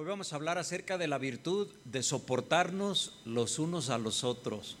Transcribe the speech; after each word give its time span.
Hoy 0.00 0.06
vamos 0.06 0.32
a 0.32 0.36
hablar 0.36 0.56
acerca 0.56 0.96
de 0.96 1.06
la 1.06 1.18
virtud 1.18 1.68
de 1.84 2.02
soportarnos 2.02 3.12
los 3.26 3.58
unos 3.58 3.90
a 3.90 3.98
los 3.98 4.24
otros. 4.24 4.78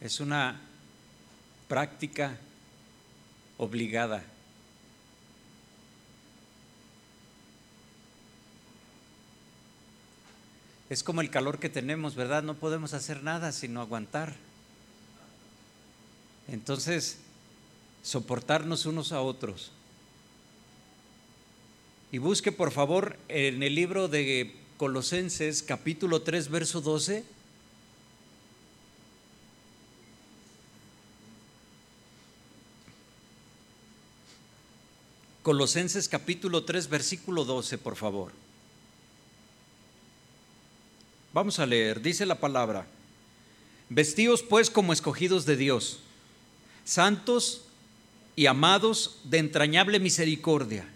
Es 0.00 0.18
una 0.18 0.58
práctica 1.68 2.38
obligada. 3.58 4.24
Es 10.88 11.02
como 11.02 11.20
el 11.20 11.28
calor 11.28 11.58
que 11.58 11.68
tenemos, 11.68 12.14
¿verdad? 12.14 12.42
No 12.42 12.54
podemos 12.54 12.94
hacer 12.94 13.22
nada 13.22 13.52
sino 13.52 13.82
aguantar. 13.82 14.36
Entonces, 16.48 17.18
soportarnos 18.02 18.86
unos 18.86 19.12
a 19.12 19.20
otros. 19.20 19.70
Y 22.12 22.18
busque 22.18 22.50
por 22.50 22.72
favor 22.72 23.16
en 23.28 23.62
el 23.62 23.74
libro 23.74 24.08
de 24.08 24.54
Colosenses 24.76 25.62
capítulo 25.62 26.22
3 26.22 26.48
verso 26.48 26.80
12. 26.80 27.24
Colosenses 35.42 36.08
capítulo 36.08 36.64
3 36.64 36.88
versículo 36.88 37.44
12, 37.44 37.78
por 37.78 37.96
favor. 37.96 38.32
Vamos 41.32 41.60
a 41.60 41.66
leer, 41.66 42.02
dice 42.02 42.26
la 42.26 42.40
palabra, 42.40 42.86
vestíos 43.88 44.42
pues 44.42 44.68
como 44.68 44.92
escogidos 44.92 45.46
de 45.46 45.56
Dios, 45.56 46.00
santos 46.84 47.62
y 48.40 48.46
amados 48.46 49.18
de 49.24 49.36
entrañable 49.36 50.00
misericordia, 50.00 50.88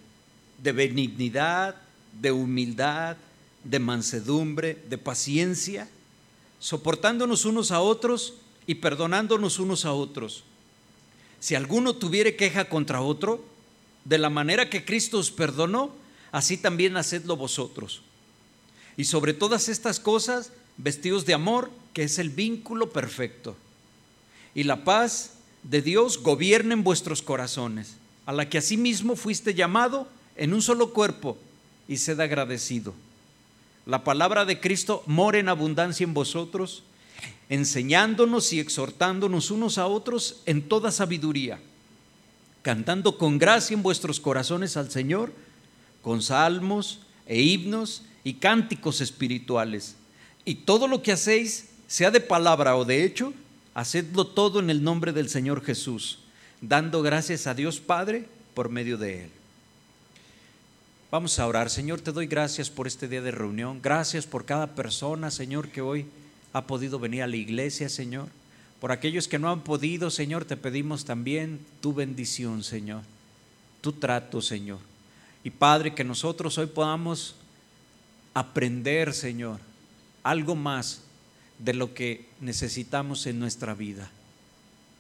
de 0.63 0.73
benignidad, 0.73 1.77
de 2.19 2.33
humildad, 2.33 3.19
de 3.65 3.79
mansedumbre, 3.79 4.83
de 4.89 4.97
paciencia, 4.97 5.87
soportándonos 6.59 7.45
unos 7.45 7.71
a 7.71 7.83
otros 7.83 8.33
y 8.67 8.77
perdonándonos 8.77 9.59
unos 9.59 9.85
a 9.85 9.93
otros. 9.93 10.43
Si 11.39 11.55
alguno 11.55 11.93
tuviere 11.97 12.35
queja 12.35 12.71
contra 12.71 13.03
otro, 13.03 13.45
de 14.07 14.17
la 14.17 14.31
manera 14.31 14.71
que 14.71 14.87
Cristo 14.87 15.19
os 15.19 15.31
perdonó, 15.31 15.95
así 16.33 16.57
también 16.57 16.97
hacedlo 16.97 17.37
vosotros. 17.37 18.01
Y 18.97 19.05
sobre 19.05 19.35
todas 19.35 19.69
estas 19.69 20.01
cosas, 20.01 20.51
vestidos 20.79 21.27
de 21.27 21.35
amor, 21.35 21.71
que 21.93 22.05
es 22.05 22.19
el 22.19 22.31
vínculo 22.31 22.91
perfecto. 22.91 23.55
Y 24.55 24.63
la 24.63 24.83
paz 24.83 25.35
de 25.65 25.83
Dios 25.83 26.23
gobierne 26.23 26.75
en 26.75 26.85
vuestros 26.85 27.23
corazones, 27.23 27.97
a 28.27 28.33
la 28.33 28.49
que 28.49 28.59
asimismo 28.59 29.17
fuiste 29.17 29.55
llamado 29.55 30.09
en 30.37 30.55
un 30.55 30.63
solo 30.63 30.93
cuerpo, 30.93 31.37
y 31.89 31.99
sed 31.99 32.21
agradecido. 32.21 32.95
La 33.87 34.05
palabra 34.05 34.45
de 34.45 34.61
Cristo 34.61 35.03
mora 35.07 35.39
en 35.39 35.49
abundancia 35.49 36.05
en 36.05 36.15
vosotros, 36.15 36.83
enseñándonos 37.49 38.53
y 38.53 38.61
exhortándonos 38.61 39.51
unos 39.51 39.77
a 39.77 39.87
otros 39.87 40.41
en 40.47 40.63
toda 40.63 40.91
sabiduría, 40.91 41.61
cantando 42.63 43.19
con 43.19 43.39
gracia 43.39 43.75
en 43.75 43.83
vuestros 43.83 44.21
corazones 44.21 44.77
al 44.77 44.91
Señor, 44.91 45.33
con 46.03 46.23
salmos 46.23 47.01
e 47.27 47.43
himnos 47.43 48.03
y 48.25 48.35
cánticos 48.35 49.01
espirituales. 49.03 49.97
Y 50.47 50.57
todo 50.57 50.89
lo 50.89 51.03
que 51.03 51.13
hacéis, 51.13 51.69
sea 51.87 52.11
de 52.11 52.21
palabra 52.21 52.77
o 52.77 52.85
de 52.87 53.05
hecho, 53.05 53.35
Hacedlo 53.75 54.27
todo 54.27 54.61
en 54.61 54.71
el 54.71 54.83
nombre 54.83 55.13
del 55.13 55.29
Señor 55.29 55.65
Jesús, 55.65 56.21
dando 56.61 57.03
gracias 57.03 57.47
a 57.47 57.55
Dios 57.55 57.81
Padre 57.81 58.29
por 58.55 58.69
medio 58.69 58.97
de 58.97 59.25
Él. 59.25 59.31
Vamos 61.15 61.39
a 61.39 61.47
orar. 61.47 61.71
Señor, 61.71 62.01
te 62.01 62.11
doy 62.11 62.27
gracias 62.27 62.71
por 62.71 62.89
este 62.89 63.07
día 63.07 63.23
de 63.23 63.31
reunión. 63.31 63.81
Gracias 63.81 64.27
por 64.27 64.45
cada 64.45 64.75
persona, 64.75 65.31
Señor, 65.31 65.69
que 65.69 65.81
hoy 65.81 66.07
ha 66.53 66.67
podido 66.67 66.99
venir 66.99 67.23
a 67.23 67.29
la 67.29 67.37
iglesia, 67.37 67.89
Señor. 67.89 68.27
Por 68.81 68.91
aquellos 68.91 69.29
que 69.29 69.39
no 69.39 69.49
han 69.49 69.61
podido, 69.61 70.11
Señor, 70.11 70.45
te 70.45 70.57
pedimos 70.57 71.05
también 71.05 71.61
tu 71.81 71.95
bendición, 71.95 72.65
Señor. 72.65 73.03
Tu 73.81 73.93
trato, 73.93 74.43
Señor. 74.43 74.81
Y 75.45 75.51
Padre, 75.51 75.95
que 75.95 76.03
nosotros 76.03 76.59
hoy 76.59 76.67
podamos 76.67 77.37
aprender, 78.35 79.15
Señor, 79.15 79.61
algo 80.25 80.57
más 80.57 81.04
de 81.59 81.75
lo 81.75 81.95
que 81.95 82.27
necesitamos 82.41 83.27
en 83.27 83.39
nuestra 83.39 83.75
vida. 83.75 84.11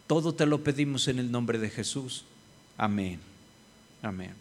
Todo 0.07 0.35
te 0.35 0.47
lo 0.47 0.63
pedimos 0.63 1.09
en 1.09 1.19
el 1.19 1.31
nombre 1.31 1.59
de 1.59 1.71
Jesús. 1.71 2.25
Amén. 2.77 3.21
Amén. 4.03 4.35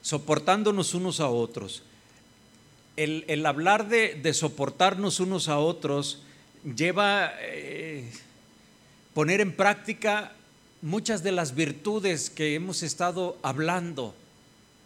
Soportándonos 0.00 0.94
unos 0.94 1.20
a 1.20 1.28
otros. 1.28 1.82
El, 2.96 3.46
hablar 3.46 3.88
de, 3.88 4.34
soportarnos 4.34 5.18
unos 5.18 5.48
a 5.48 5.58
otros 5.58 6.22
lleva 6.76 7.32
eh, 7.40 8.12
poner 9.14 9.40
en 9.40 9.56
práctica 9.56 10.32
muchas 10.82 11.22
de 11.22 11.32
las 11.32 11.54
virtudes 11.54 12.28
que 12.28 12.54
hemos 12.54 12.82
estado 12.82 13.38
hablando 13.42 14.14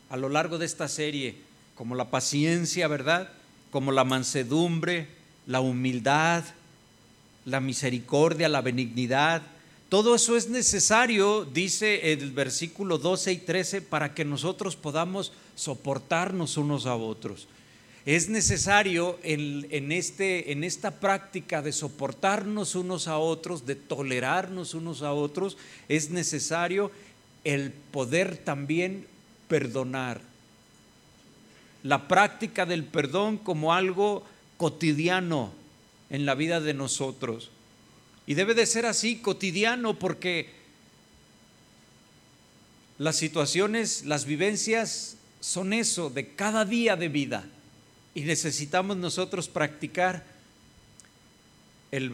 a 0.09 0.17
lo 0.17 0.29
largo 0.29 0.59
de 0.59 0.67
esta 0.67 0.89
serie, 0.89 1.37
como 1.75 1.95
la 1.95 2.11
paciencia, 2.11 2.87
¿verdad? 2.87 3.31
Como 3.71 3.93
la 3.93 4.05
mansedumbre, 4.05 5.09
la 5.47 5.61
humildad, 5.61 6.45
la 7.45 7.61
misericordia, 7.61 8.49
la 8.49 8.61
benignidad. 8.61 9.43
Todo 9.89 10.17
eso 10.17 10.37
es 10.37 10.49
necesario, 10.49 11.45
dice 11.45 12.13
el 12.13 12.33
versículo 12.33 12.99
12 12.99 13.33
y 13.33 13.39
13, 13.39 13.83
para 13.83 14.15
que 14.15 14.25
nosotros 14.25 14.75
podamos 14.75 15.33
soportarnos 15.55 16.57
unos 16.57 16.87
a 16.87 16.97
otros. 16.97 17.47
Es 18.05 18.29
necesario 18.29 19.19
en, 19.25 19.91
este, 19.91 20.53
en 20.53 20.63
esta 20.63 20.93
práctica 20.93 21.61
de 21.61 21.73
soportarnos 21.73 22.77
unos 22.77 23.09
a 23.09 23.19
otros, 23.19 23.67
de 23.67 23.75
tolerarnos 23.75 24.75
unos 24.75 25.03
a 25.03 25.13
otros, 25.13 25.57
es 25.89 26.11
necesario 26.11 26.93
el 27.43 27.73
poder 27.73 28.37
también 28.39 29.07
perdonar. 29.49 30.21
La 31.83 32.07
práctica 32.07 32.65
del 32.65 32.85
perdón 32.85 33.39
como 33.39 33.73
algo 33.75 34.25
cotidiano 34.57 35.53
en 36.11 36.27
la 36.27 36.35
vida 36.35 36.61
de 36.61 36.75
nosotros. 36.75 37.51
Y 38.27 38.35
debe 38.35 38.55
de 38.55 38.67
ser 38.67 38.87
así, 38.87 39.17
cotidiano, 39.17 39.99
porque 39.99 40.51
las 42.99 43.17
situaciones, 43.17 44.05
las 44.05 44.25
vivencias 44.25 45.17
son 45.41 45.73
eso, 45.73 46.11
de 46.11 46.29
cada 46.35 46.65
día 46.65 46.97
de 46.97 47.09
vida. 47.09 47.45
Y 48.15 48.23
necesitamos 48.23 48.97
nosotros 48.97 49.49
practicar 49.49 50.25
el, 51.93 52.11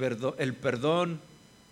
perdón 0.56 1.20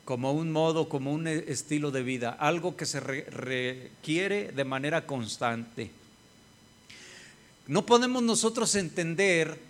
como 0.04 0.32
un 0.32 0.50
modo, 0.50 0.88
como 0.88 1.12
un 1.12 1.26
estilo 1.26 1.90
de 1.90 2.02
vida, 2.02 2.30
algo 2.30 2.76
que 2.76 2.86
se 2.86 3.00
requiere 3.00 4.52
de 4.52 4.64
manera 4.64 5.06
constante. 5.06 5.90
No 7.66 7.86
podemos 7.86 8.22
nosotros 8.22 8.74
entender 8.74 9.69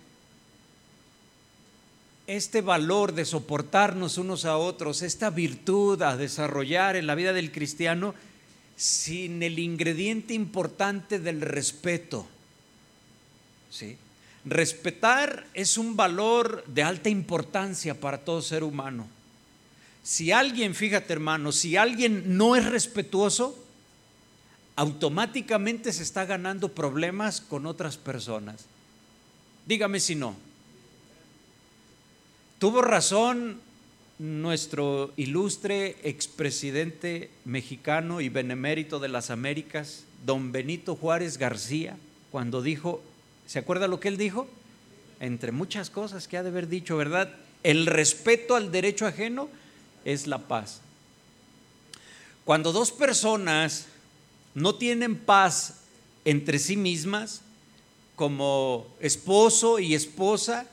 este 2.27 2.61
valor 2.61 3.13
de 3.13 3.25
soportarnos 3.25 4.17
unos 4.17 4.45
a 4.45 4.57
otros, 4.57 5.01
esta 5.01 5.29
virtud 5.29 6.01
a 6.01 6.17
desarrollar 6.17 6.95
en 6.95 7.07
la 7.07 7.15
vida 7.15 7.33
del 7.33 7.51
cristiano 7.51 8.13
sin 8.75 9.43
el 9.43 9.59
ingrediente 9.59 10.33
importante 10.33 11.19
del 11.19 11.41
respeto. 11.41 12.27
¿Sí? 13.69 13.97
Respetar 14.43 15.45
es 15.53 15.77
un 15.77 15.95
valor 15.95 16.63
de 16.67 16.83
alta 16.83 17.09
importancia 17.09 17.99
para 17.99 18.17
todo 18.17 18.41
ser 18.41 18.63
humano. 18.63 19.07
Si 20.03 20.31
alguien, 20.31 20.73
fíjate 20.73 21.13
hermano, 21.13 21.51
si 21.51 21.77
alguien 21.77 22.37
no 22.37 22.55
es 22.55 22.65
respetuoso, 22.65 23.57
automáticamente 24.75 25.93
se 25.93 26.01
está 26.01 26.25
ganando 26.25 26.69
problemas 26.69 27.39
con 27.39 27.67
otras 27.67 27.97
personas. 27.97 28.65
Dígame 29.67 29.99
si 29.99 30.15
no. 30.15 30.35
Tuvo 32.61 32.83
razón 32.83 33.59
nuestro 34.19 35.13
ilustre 35.17 35.95
expresidente 36.03 37.31
mexicano 37.43 38.21
y 38.21 38.29
benemérito 38.29 38.99
de 38.99 39.07
las 39.07 39.31
Américas, 39.31 40.03
don 40.27 40.51
Benito 40.51 40.95
Juárez 40.95 41.39
García, 41.39 41.97
cuando 42.29 42.61
dijo, 42.61 43.01
¿se 43.47 43.57
acuerda 43.57 43.87
lo 43.87 43.99
que 43.99 44.09
él 44.09 44.17
dijo? 44.17 44.47
Entre 45.19 45.51
muchas 45.51 45.89
cosas 45.89 46.27
que 46.27 46.37
ha 46.37 46.43
de 46.43 46.49
haber 46.49 46.67
dicho, 46.67 46.97
¿verdad? 46.97 47.33
El 47.63 47.87
respeto 47.87 48.55
al 48.55 48.71
derecho 48.71 49.07
ajeno 49.07 49.49
es 50.05 50.27
la 50.27 50.37
paz. 50.37 50.81
Cuando 52.45 52.71
dos 52.73 52.91
personas 52.91 53.87
no 54.53 54.75
tienen 54.75 55.15
paz 55.15 55.77
entre 56.25 56.59
sí 56.59 56.77
mismas, 56.77 57.41
como 58.15 58.85
esposo 58.99 59.79
y 59.79 59.95
esposa, 59.95 60.67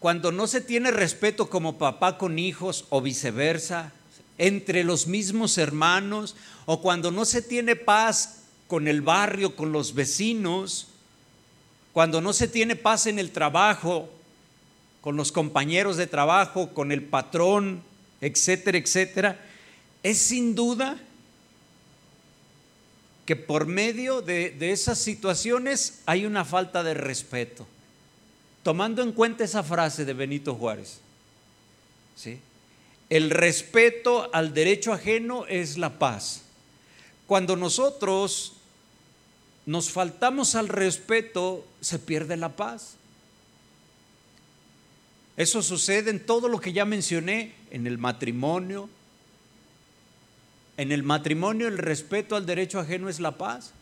cuando 0.00 0.32
no 0.32 0.46
se 0.46 0.60
tiene 0.60 0.90
respeto 0.90 1.48
como 1.48 1.78
papá 1.78 2.18
con 2.18 2.38
hijos 2.38 2.86
o 2.88 3.00
viceversa, 3.00 3.92
entre 4.38 4.82
los 4.82 5.06
mismos 5.06 5.58
hermanos, 5.58 6.34
o 6.64 6.80
cuando 6.80 7.10
no 7.10 7.26
se 7.26 7.42
tiene 7.42 7.76
paz 7.76 8.44
con 8.66 8.88
el 8.88 9.02
barrio, 9.02 9.54
con 9.54 9.70
los 9.70 9.94
vecinos, 9.94 10.88
cuando 11.92 12.22
no 12.22 12.32
se 12.32 12.48
tiene 12.48 12.76
paz 12.76 13.06
en 13.06 13.18
el 13.18 13.30
trabajo, 13.30 14.08
con 15.02 15.16
los 15.16 15.32
compañeros 15.32 15.98
de 15.98 16.06
trabajo, 16.06 16.70
con 16.72 16.92
el 16.92 17.02
patrón, 17.02 17.82
etcétera, 18.22 18.78
etcétera, 18.78 19.40
es 20.02 20.18
sin 20.18 20.54
duda 20.54 20.98
que 23.26 23.36
por 23.36 23.66
medio 23.66 24.22
de, 24.22 24.56
esas 24.72 24.98
situaciones 24.98 26.00
hay 26.06 26.24
una 26.24 26.44
falta 26.44 26.82
de 26.82 26.94
respeto. 26.94 27.66
Tomando 28.62 29.02
en 29.02 29.12
cuenta 29.12 29.44
esa 29.44 29.62
frase 29.62 30.04
de 30.04 30.12
Benito 30.12 30.54
Juárez. 30.54 31.00
¿sí? 32.14 32.40
El 33.08 33.30
respeto 33.30 34.28
al 34.32 34.52
derecho 34.52 34.92
ajeno 34.92 35.46
es 35.46 35.78
la 35.78 35.98
paz. 35.98 36.42
Cuando 37.26 37.56
nosotros 37.56 38.54
nos 39.66 39.90
faltamos 39.90 40.54
al 40.54 40.68
respeto, 40.68 41.64
se 41.80 41.98
pierde 41.98 42.36
la 42.36 42.56
paz. 42.56 42.96
Eso 45.36 45.62
sucede 45.62 46.10
en 46.10 46.24
todo 46.24 46.48
lo 46.48 46.60
que 46.60 46.72
ya 46.72 46.84
mencioné, 46.84 47.54
en 47.70 47.86
el 47.86 47.96
matrimonio, 47.96 48.90
en 50.76 50.92
el 50.92 51.02
matrimonio 51.02 51.68
el 51.68 51.78
respeto 51.78 52.36
al 52.36 52.46
derecho 52.46 52.80
ajeno 52.80 53.08
es 53.08 53.20
la 53.20 53.36
paz. 53.36 53.72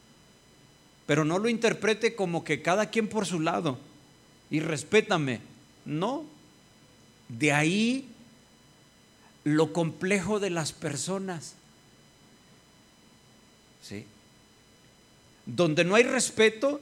Pero 1.06 1.24
no 1.24 1.38
lo 1.38 1.48
interprete 1.48 2.14
como 2.14 2.44
que 2.44 2.60
cada 2.60 2.90
quien 2.90 3.08
por 3.08 3.24
su 3.24 3.40
lado 3.40 3.78
y 4.50 4.60
respétame. 4.60 5.40
No. 5.84 6.24
De 7.28 7.52
ahí 7.52 8.08
lo 9.44 9.72
complejo 9.72 10.40
de 10.40 10.50
las 10.50 10.72
personas. 10.72 11.54
¿Sí? 13.82 14.04
Donde 15.46 15.84
no 15.84 15.94
hay 15.94 16.02
respeto, 16.02 16.80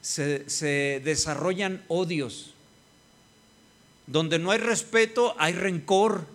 se, 0.00 0.48
se 0.48 1.00
desarrollan 1.04 1.82
odios. 1.88 2.54
Donde 4.06 4.38
no 4.38 4.50
hay 4.50 4.58
respeto, 4.58 5.34
hay 5.38 5.52
rencor 5.52 6.26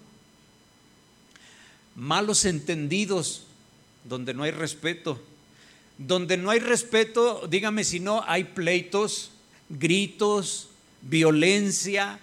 malos 1.98 2.46
entendidos, 2.46 3.44
donde 4.06 4.34
no 4.34 4.44
hay 4.44 4.52
respeto. 4.52 5.22
Donde 5.98 6.38
no 6.38 6.52
hay 6.52 6.60
respeto, 6.60 7.48
dígame 7.50 7.84
si 7.84 8.00
no, 8.00 8.24
hay 8.28 8.44
pleitos, 8.46 9.32
gritos, 9.70 10.70
violencia, 11.02 12.20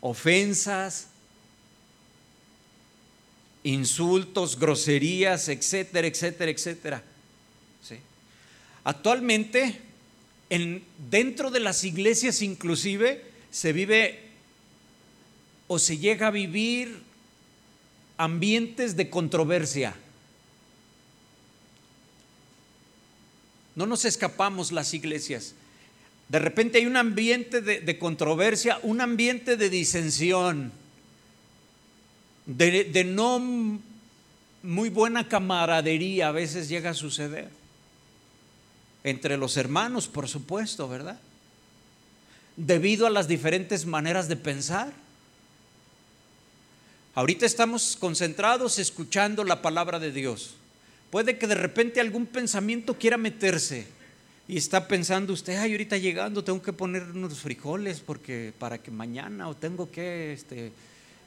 ofensas, 0.00 1.08
insultos, 3.62 4.58
groserías, 4.58 5.48
etcétera, 5.48 6.06
etcétera, 6.06 6.50
etcétera. 6.50 7.02
Actualmente, 8.86 9.80
en, 10.50 10.84
dentro 11.10 11.50
de 11.50 11.60
las 11.60 11.84
iglesias 11.84 12.42
inclusive, 12.42 13.24
se 13.50 13.72
vive 13.72 14.20
o 15.68 15.78
se 15.78 15.96
llega 15.96 16.26
a 16.26 16.30
vivir 16.30 17.02
ambientes 18.18 18.94
de 18.96 19.08
controversia. 19.08 19.94
No 23.76 23.86
nos 23.86 24.04
escapamos 24.04 24.72
las 24.72 24.94
iglesias. 24.94 25.54
De 26.28 26.38
repente 26.38 26.78
hay 26.78 26.86
un 26.86 26.96
ambiente 26.96 27.60
de, 27.60 27.98
controversia, 27.98 28.78
un 28.82 29.00
ambiente 29.00 29.56
de 29.56 29.68
disensión, 29.68 30.72
de, 32.46 32.84
de 32.84 33.04
no 33.04 33.80
muy 34.64 34.88
buena 34.88 35.28
camaradería 35.28 36.28
a 36.28 36.32
veces 36.32 36.68
llega 36.68 36.90
a 36.90 36.94
suceder. 36.94 37.50
Entre 39.04 39.36
los 39.36 39.58
hermanos, 39.58 40.08
por 40.08 40.28
supuesto, 40.28 40.88
¿verdad? 40.88 41.20
Debido 42.56 43.06
a 43.06 43.10
las 43.10 43.28
diferentes 43.28 43.84
maneras 43.84 44.28
de 44.28 44.36
pensar. 44.36 44.92
Ahorita 47.14 47.44
estamos 47.44 47.96
concentrados 48.00 48.78
escuchando 48.78 49.44
la 49.44 49.60
palabra 49.60 49.98
de 49.98 50.10
Dios. 50.10 50.54
Puede 51.14 51.38
que 51.38 51.46
de 51.46 51.54
repente 51.54 52.00
algún 52.00 52.26
pensamiento 52.26 52.98
quiera 52.98 53.16
meterse 53.16 53.86
y 54.48 54.56
está 54.56 54.88
pensando 54.88 55.32
usted, 55.32 55.56
ay, 55.58 55.70
ahorita 55.70 55.96
llegando 55.96 56.42
tengo 56.42 56.60
que 56.60 56.72
poner 56.72 57.04
unos 57.04 57.38
frijoles 57.38 58.00
porque 58.00 58.52
para 58.58 58.78
que 58.78 58.90
mañana 58.90 59.46
o 59.48 59.54
tengo 59.54 59.92
que 59.92 60.32
este, 60.32 60.72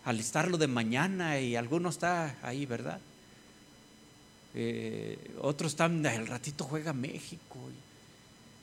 alistarlo 0.03 0.57
de 0.57 0.67
mañana 0.67 1.39
y 1.39 1.55
alguno 1.55 1.87
está 1.87 2.35
ahí, 2.41 2.65
¿verdad? 2.65 2.99
Eh, 4.55 5.17
otros 5.39 5.71
están, 5.71 6.05
el 6.05 6.27
ratito 6.27 6.65
juega 6.65 6.91
México 6.91 7.57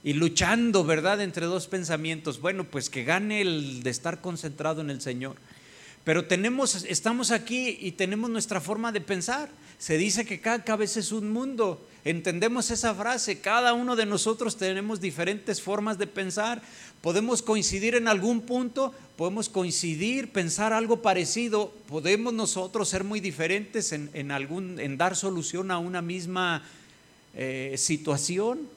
y, 0.04 0.10
y 0.10 0.12
luchando, 0.12 0.84
¿verdad? 0.84 1.22
Entre 1.22 1.46
dos 1.46 1.68
pensamientos. 1.68 2.38
Bueno, 2.38 2.64
pues 2.64 2.90
que 2.90 3.02
gane 3.02 3.40
el 3.40 3.82
de 3.82 3.88
estar 3.88 4.20
concentrado 4.20 4.82
en 4.82 4.90
el 4.90 5.00
Señor. 5.00 5.36
Pero 6.04 6.26
tenemos, 6.26 6.84
estamos 6.84 7.30
aquí 7.30 7.78
y 7.80 7.92
tenemos 7.92 8.28
nuestra 8.28 8.60
forma 8.60 8.92
de 8.92 9.00
pensar. 9.00 9.48
Se 9.78 9.96
dice 9.96 10.26
que 10.26 10.40
cada 10.40 10.62
cabeza 10.62 11.00
es 11.00 11.12
un 11.12 11.32
mundo. 11.32 11.80
Entendemos 12.04 12.70
esa 12.70 12.94
frase. 12.94 13.40
Cada 13.40 13.72
uno 13.72 13.96
de 13.96 14.04
nosotros 14.04 14.58
tenemos 14.58 15.00
diferentes 15.00 15.62
formas 15.62 15.96
de 15.96 16.06
pensar. 16.06 16.60
Podemos 17.00 17.40
coincidir 17.40 17.94
en 17.94 18.06
algún 18.06 18.42
punto, 18.42 18.94
podemos 19.16 19.48
coincidir, 19.48 20.30
pensar 20.30 20.74
algo 20.74 21.00
parecido. 21.00 21.72
Podemos 21.88 22.34
nosotros 22.34 22.86
ser 22.90 23.02
muy 23.02 23.20
diferentes 23.20 23.92
en, 23.92 24.30
algún, 24.30 24.78
en 24.80 24.98
dar 24.98 25.16
solución 25.16 25.70
a 25.70 25.78
una 25.78 26.02
misma 26.02 26.62
eh, 27.34 27.76
situación. 27.78 28.68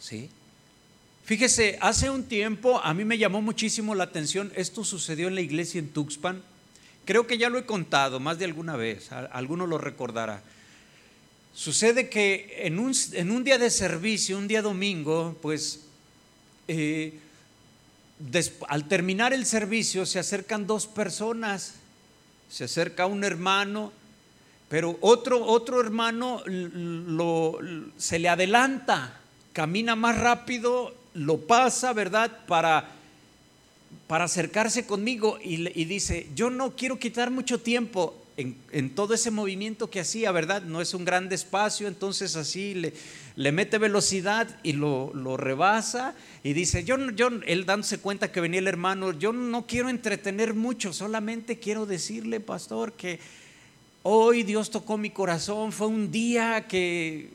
¿Sí? 0.00 0.30
Fíjese, 1.26 1.76
hace 1.80 2.08
un 2.08 2.22
tiempo 2.22 2.80
a 2.84 2.94
mí 2.94 3.04
me 3.04 3.18
llamó 3.18 3.42
muchísimo 3.42 3.96
la 3.96 4.04
atención, 4.04 4.52
esto 4.54 4.84
sucedió 4.84 5.26
en 5.26 5.34
la 5.34 5.40
iglesia 5.40 5.80
en 5.80 5.88
Tuxpan, 5.88 6.40
creo 7.04 7.26
que 7.26 7.36
ya 7.36 7.50
lo 7.50 7.58
he 7.58 7.66
contado 7.66 8.20
más 8.20 8.38
de 8.38 8.44
alguna 8.44 8.76
vez, 8.76 9.10
alguno 9.10 9.66
lo 9.66 9.76
recordará. 9.76 10.40
Sucede 11.52 12.08
que 12.08 12.62
en 12.62 12.78
un, 12.78 13.42
día 13.42 13.58
de 13.58 13.70
servicio, 13.70 14.38
un 14.38 14.46
día 14.46 14.62
domingo, 14.62 15.36
pues 15.42 15.80
eh, 16.68 17.18
al 18.68 18.86
terminar 18.86 19.32
el 19.32 19.46
servicio 19.46 20.06
se 20.06 20.20
acercan 20.20 20.68
dos 20.68 20.86
personas, 20.86 21.74
se 22.48 22.62
acerca 22.62 23.06
un 23.06 23.24
hermano, 23.24 23.92
pero 24.68 24.96
otro, 25.00 25.80
hermano 25.80 26.40
se 27.96 28.20
le 28.20 28.28
adelanta, 28.28 29.18
camina 29.52 29.96
más 29.96 30.16
rápido 30.20 30.94
lo 31.16 31.38
pasa, 31.38 31.92
¿verdad? 31.92 32.30
Para, 32.46 32.88
para 34.06 34.24
acercarse 34.24 34.86
conmigo 34.86 35.38
y, 35.42 35.84
dice, 35.84 36.28
yo 36.34 36.50
no 36.50 36.76
quiero 36.76 36.98
quitar 36.98 37.30
mucho 37.30 37.60
tiempo 37.60 38.14
en, 38.36 38.90
todo 38.90 39.14
ese 39.14 39.30
movimiento 39.30 39.88
que 39.88 40.00
hacía, 40.00 40.30
¿verdad? 40.30 40.62
No 40.62 40.82
es 40.82 40.92
un 40.92 41.06
gran 41.06 41.32
espacio, 41.32 41.88
entonces 41.88 42.36
así 42.36 42.74
le, 42.74 42.92
le 43.34 43.50
mete 43.50 43.78
velocidad 43.78 44.58
y 44.62 44.72
lo, 44.72 45.10
lo, 45.14 45.38
rebasa 45.38 46.14
y 46.42 46.52
dice, 46.52 46.84
yo, 46.84 46.98
yo, 47.12 47.30
él 47.46 47.64
dándose 47.64 47.98
cuenta 47.98 48.30
que 48.30 48.42
venía 48.42 48.60
el 48.60 48.68
hermano, 48.68 49.12
yo 49.12 49.32
no 49.32 49.66
quiero 49.66 49.88
entretener 49.88 50.52
mucho, 50.52 50.92
solamente 50.92 51.58
quiero 51.58 51.86
decirle, 51.86 52.40
pastor, 52.40 52.92
que 52.92 53.20
hoy 54.02 54.42
Dios 54.42 54.70
tocó 54.70 54.98
mi 54.98 55.10
corazón, 55.10 55.72
fue 55.72 55.86
un 55.86 56.10
día 56.10 56.66
que 56.68 57.30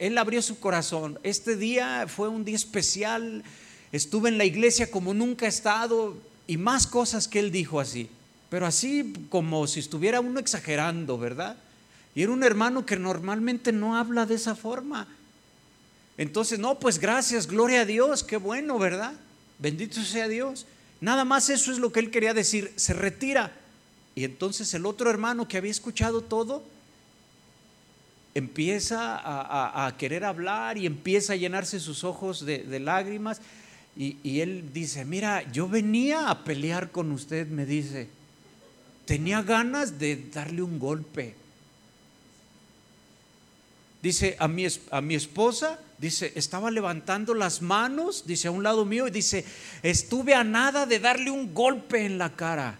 él 0.00 0.16
abrió 0.16 0.40
su 0.40 0.58
corazón. 0.58 1.18
Este 1.22 1.56
día 1.56 2.06
fue 2.08 2.28
un 2.28 2.42
día 2.42 2.56
especial. 2.56 3.44
Estuve 3.92 4.30
en 4.30 4.38
la 4.38 4.46
iglesia 4.46 4.90
como 4.90 5.12
nunca 5.12 5.44
he 5.44 5.50
estado 5.50 6.16
y 6.46 6.56
más 6.56 6.86
cosas 6.86 7.28
que 7.28 7.38
él 7.38 7.52
dijo 7.52 7.78
así. 7.78 8.08
Pero 8.48 8.66
así 8.66 9.12
como 9.28 9.66
si 9.66 9.78
estuviera 9.78 10.20
uno 10.20 10.40
exagerando, 10.40 11.18
¿verdad? 11.18 11.56
Y 12.14 12.22
era 12.22 12.32
un 12.32 12.42
hermano 12.42 12.86
que 12.86 12.96
normalmente 12.96 13.72
no 13.72 13.94
habla 13.94 14.24
de 14.24 14.36
esa 14.36 14.56
forma. 14.56 15.06
Entonces, 16.16 16.58
no, 16.58 16.78
pues 16.78 16.98
gracias, 16.98 17.46
gloria 17.46 17.82
a 17.82 17.86
Dios, 17.86 18.24
qué 18.24 18.38
bueno, 18.38 18.78
¿verdad? 18.78 19.12
Bendito 19.58 20.02
sea 20.02 20.28
Dios. 20.28 20.64
Nada 21.02 21.26
más 21.26 21.50
eso 21.50 21.70
es 21.70 21.78
lo 21.78 21.92
que 21.92 22.00
él 22.00 22.10
quería 22.10 22.32
decir, 22.32 22.72
se 22.76 22.94
retira. 22.94 23.52
Y 24.14 24.24
entonces 24.24 24.72
el 24.72 24.86
otro 24.86 25.10
hermano 25.10 25.46
que 25.46 25.58
había 25.58 25.70
escuchado 25.70 26.22
todo, 26.22 26.62
empieza 28.34 29.20
a, 29.86 29.96
querer 29.96 30.24
hablar 30.24 30.78
y 30.78 30.86
empieza 30.86 31.32
a 31.32 31.36
llenarse 31.36 31.80
sus 31.80 32.04
ojos 32.04 32.44
de, 32.44 32.80
lágrimas. 32.80 33.40
Y, 33.96 34.16
y, 34.22 34.40
él 34.40 34.70
dice, 34.72 35.04
mira, 35.04 35.50
yo 35.50 35.68
venía 35.68 36.30
a 36.30 36.44
pelear 36.44 36.90
con 36.90 37.10
usted, 37.12 37.46
me 37.48 37.66
dice. 37.66 38.08
Tenía 39.04 39.42
ganas 39.42 39.98
de 39.98 40.16
darle 40.32 40.62
un 40.62 40.78
golpe. 40.78 41.34
Dice, 44.02 44.36
a 44.38 44.48
mi, 44.48 44.66
a 44.90 45.00
mi 45.00 45.14
esposa, 45.14 45.78
dice, 45.98 46.32
estaba 46.34 46.70
levantando 46.70 47.34
las 47.34 47.60
manos, 47.60 48.24
dice, 48.26 48.48
a 48.48 48.50
un 48.50 48.62
lado 48.62 48.86
mío, 48.86 49.08
y 49.08 49.10
dice, 49.10 49.44
estuve 49.82 50.34
a 50.34 50.44
nada 50.44 50.86
de 50.86 51.00
darle 51.00 51.30
un 51.30 51.52
golpe 51.52 52.06
en 52.06 52.16
la 52.16 52.34
cara. 52.34 52.78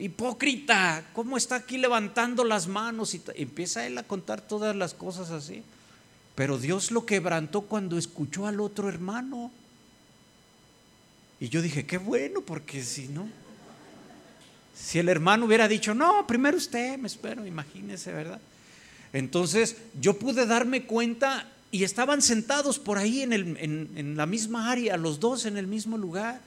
Hipócrita, 0.00 1.04
¿cómo 1.12 1.36
está 1.36 1.56
aquí 1.56 1.78
levantando 1.78 2.44
las 2.44 2.66
manos? 2.66 3.14
Y 3.14 3.22
empieza 3.34 3.86
él 3.86 3.98
a 3.98 4.02
contar 4.02 4.40
todas 4.40 4.74
las 4.74 4.94
cosas 4.94 5.30
así. 5.30 5.62
Pero 6.34 6.58
Dios 6.58 6.90
lo 6.90 7.04
quebrantó 7.04 7.62
cuando 7.62 7.98
escuchó 7.98 8.46
al 8.46 8.60
otro 8.60 8.88
hermano. 8.88 9.50
Y 11.38 11.48
yo 11.48 11.62
dije, 11.62 11.86
qué 11.86 11.98
bueno, 11.98 12.40
porque 12.40 12.82
si 12.82 13.08
no, 13.08 13.28
si 14.74 14.98
el 14.98 15.08
hermano 15.08 15.46
hubiera 15.46 15.68
dicho, 15.68 15.94
no, 15.94 16.26
primero 16.26 16.56
usted, 16.56 16.98
me 16.98 17.06
espero, 17.06 17.46
imagínese, 17.46 18.12
¿verdad? 18.12 18.40
Entonces 19.12 19.76
yo 20.00 20.18
pude 20.18 20.46
darme 20.46 20.84
cuenta 20.84 21.46
y 21.70 21.84
estaban 21.84 22.22
sentados 22.22 22.78
por 22.78 22.98
ahí 22.98 23.22
en, 23.22 23.32
en 23.32 24.16
la 24.16 24.26
misma 24.26 24.70
área, 24.70 24.96
los 24.96 25.20
dos 25.20 25.46
en 25.46 25.56
el 25.56 25.66
mismo 25.66 25.98
lugar. 25.98 26.40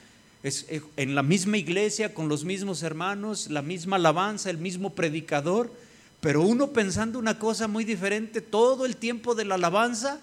Eh, 0.44 0.82
en 0.98 1.16
la 1.16 1.24
misma 1.24 1.58
iglesia, 1.58 2.14
con 2.14 2.28
los 2.28 2.44
mismos 2.44 2.84
hermanos, 2.84 3.50
la 3.50 3.62
misma 3.62 3.96
alabanza, 3.96 4.50
el 4.50 4.58
mismo 4.58 4.90
predicador, 4.90 5.72
pero 6.20 6.42
uno 6.42 6.72
pensando 6.72 7.18
una 7.18 7.40
cosa 7.40 7.70
muy 7.70 7.86
diferente 7.86 8.42
todo 8.42 8.86
el 8.86 8.98
tiempo 8.98 9.36
de 9.36 9.46
la 9.46 9.56
alabanza 9.56 10.20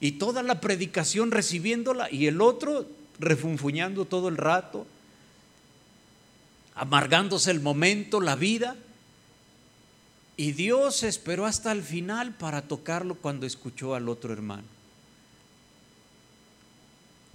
y 0.00 0.12
toda 0.12 0.42
la 0.42 0.60
predicación 0.60 1.30
recibiéndola 1.30 2.10
y 2.10 2.26
el 2.26 2.40
otro 2.40 2.86
refunfuñando 3.18 4.06
todo 4.06 4.28
el 4.28 4.38
rato, 4.38 4.86
amargándose 6.74 7.50
el 7.50 7.60
momento, 7.60 8.20
la 8.20 8.36
vida. 8.36 8.76
Y 10.38 10.52
Dios 10.52 11.02
esperó 11.02 11.46
hasta 11.46 11.72
el 11.72 11.82
final 11.82 12.34
para 12.34 12.62
tocarlo 12.62 13.14
cuando 13.14 13.46
escuchó 13.46 13.94
al 13.94 14.08
otro 14.08 14.32
hermano. 14.32 14.75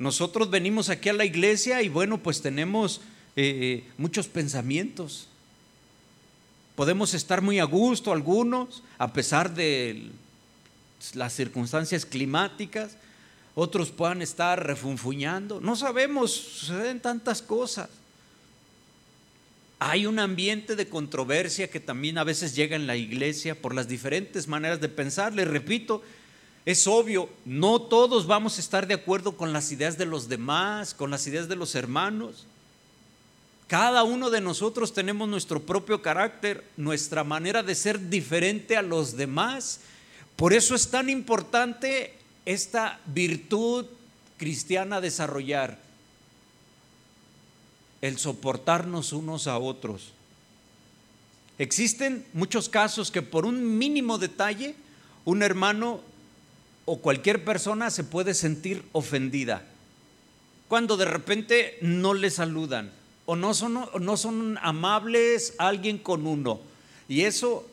Nosotros 0.01 0.49
venimos 0.49 0.89
aquí 0.89 1.09
a 1.09 1.13
la 1.13 1.25
iglesia 1.25 1.83
y 1.83 1.87
bueno, 1.87 2.17
pues 2.17 2.41
tenemos 2.41 3.01
eh, 3.35 3.83
muchos 3.99 4.27
pensamientos. 4.27 5.27
Podemos 6.75 7.13
estar 7.13 7.43
muy 7.43 7.59
a 7.59 7.65
gusto 7.65 8.11
algunos, 8.11 8.81
a 8.97 9.13
pesar 9.13 9.53
de 9.53 10.09
las 11.13 11.33
circunstancias 11.33 12.07
climáticas. 12.07 12.97
Otros 13.53 13.91
puedan 13.91 14.23
estar 14.23 14.65
refunfuñando. 14.65 15.61
No 15.61 15.75
sabemos, 15.75 16.31
suceden 16.31 16.99
tantas 16.99 17.43
cosas. 17.43 17.87
Hay 19.77 20.07
un 20.07 20.17
ambiente 20.17 20.75
de 20.75 20.89
controversia 20.89 21.69
que 21.69 21.79
también 21.79 22.17
a 22.17 22.23
veces 22.23 22.55
llega 22.55 22.75
en 22.75 22.87
la 22.87 22.95
iglesia 22.95 23.53
por 23.53 23.75
las 23.75 23.87
diferentes 23.87 24.47
maneras 24.47 24.81
de 24.81 24.89
pensar. 24.89 25.35
Les 25.35 25.47
repito, 25.47 26.01
es 26.65 26.85
obvio, 26.85 27.29
no 27.43 27.81
todos 27.81 28.27
vamos 28.27 28.57
a 28.57 28.61
estar 28.61 28.85
de 28.85 28.93
acuerdo 28.93 29.35
con 29.35 29.51
las 29.51 29.71
ideas 29.71 29.97
de 29.97 30.05
los 30.05 30.29
demás, 30.29 30.93
con 30.93 31.09
las 31.09 31.25
ideas 31.25 31.47
de 31.47 31.55
los 31.55 31.73
hermanos. 31.73 32.45
Cada 33.67 34.03
uno 34.03 34.29
de 34.29 34.41
nosotros 34.41 34.93
tenemos 34.93 35.27
nuestro 35.27 35.61
propio 35.61 36.01
carácter, 36.01 36.63
nuestra 36.77 37.23
manera 37.23 37.63
de 37.63 37.73
ser 37.73 38.09
diferente 38.09 38.77
a 38.77 38.81
los 38.81 39.17
demás. 39.17 39.79
Por 40.35 40.53
eso 40.53 40.75
es 40.75 40.91
tan 40.91 41.09
importante 41.09 42.13
esta 42.45 42.99
virtud 43.05 43.85
cristiana 44.37 45.01
desarrollar, 45.01 45.79
el 48.01 48.19
soportarnos 48.19 49.13
unos 49.13 49.47
a 49.47 49.57
otros. 49.57 50.11
Existen 51.57 52.25
muchos 52.33 52.69
casos 52.69 53.09
que 53.09 53.21
por 53.21 53.45
un 53.45 53.77
mínimo 53.77 54.17
detalle 54.17 54.75
un 55.25 55.43
hermano 55.43 56.01
o 56.91 56.97
cualquier 56.97 57.45
persona 57.45 57.89
se 57.89 58.03
puede 58.03 58.33
sentir 58.33 58.83
ofendida 58.91 59.63
cuando 60.67 60.97
de 60.97 61.05
repente 61.05 61.77
no 61.79 62.13
le 62.13 62.29
saludan 62.29 62.91
o 63.25 63.37
no 63.37 63.53
son, 63.53 63.87
no 64.01 64.17
son 64.17 64.57
amables 64.61 65.53
alguien 65.57 65.97
con 65.97 66.27
uno. 66.27 66.59
Y 67.07 67.21
eso 67.21 67.65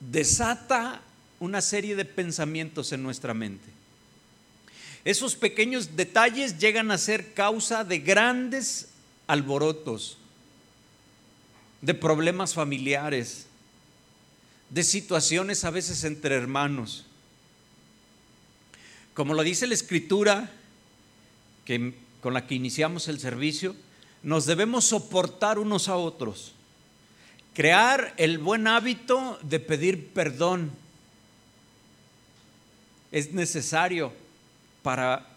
desata 0.00 1.02
una 1.40 1.60
serie 1.60 1.94
de 1.94 2.06
pensamientos 2.06 2.90
en 2.92 3.02
nuestra 3.02 3.34
mente. 3.34 3.68
Esos 5.04 5.36
pequeños 5.36 5.96
detalles 5.96 6.58
llegan 6.58 6.90
a 6.90 6.96
ser 6.96 7.34
causa 7.34 7.84
de 7.84 7.98
grandes 7.98 8.88
alborotos, 9.26 10.16
de 11.82 11.92
problemas 11.92 12.54
familiares, 12.54 13.46
de 14.70 14.82
situaciones 14.82 15.64
a 15.64 15.70
veces 15.70 16.04
entre 16.04 16.34
hermanos. 16.34 17.04
Como 19.14 19.34
lo 19.34 19.42
dice 19.42 19.66
la 19.66 19.74
escritura 19.74 20.50
que, 21.64 21.94
con 22.20 22.34
la 22.34 22.46
que 22.46 22.54
iniciamos 22.54 23.08
el 23.08 23.20
servicio, 23.20 23.76
nos 24.22 24.46
debemos 24.46 24.86
soportar 24.86 25.58
unos 25.58 25.88
a 25.88 25.96
otros, 25.96 26.52
crear 27.54 28.14
el 28.16 28.38
buen 28.38 28.66
hábito 28.66 29.38
de 29.42 29.60
pedir 29.60 30.08
perdón. 30.08 30.72
Es 33.12 33.32
necesario 33.32 34.12
para 34.82 35.28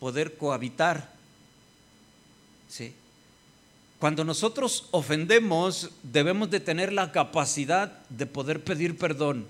poder 0.00 0.36
cohabitar. 0.36 1.14
¿Sí? 2.68 2.92
Cuando 3.98 4.24
nosotros 4.24 4.88
ofendemos, 4.90 5.90
debemos 6.02 6.50
de 6.50 6.60
tener 6.60 6.92
la 6.92 7.12
capacidad 7.12 8.06
de 8.10 8.26
poder 8.26 8.62
pedir 8.62 8.98
perdón 8.98 9.46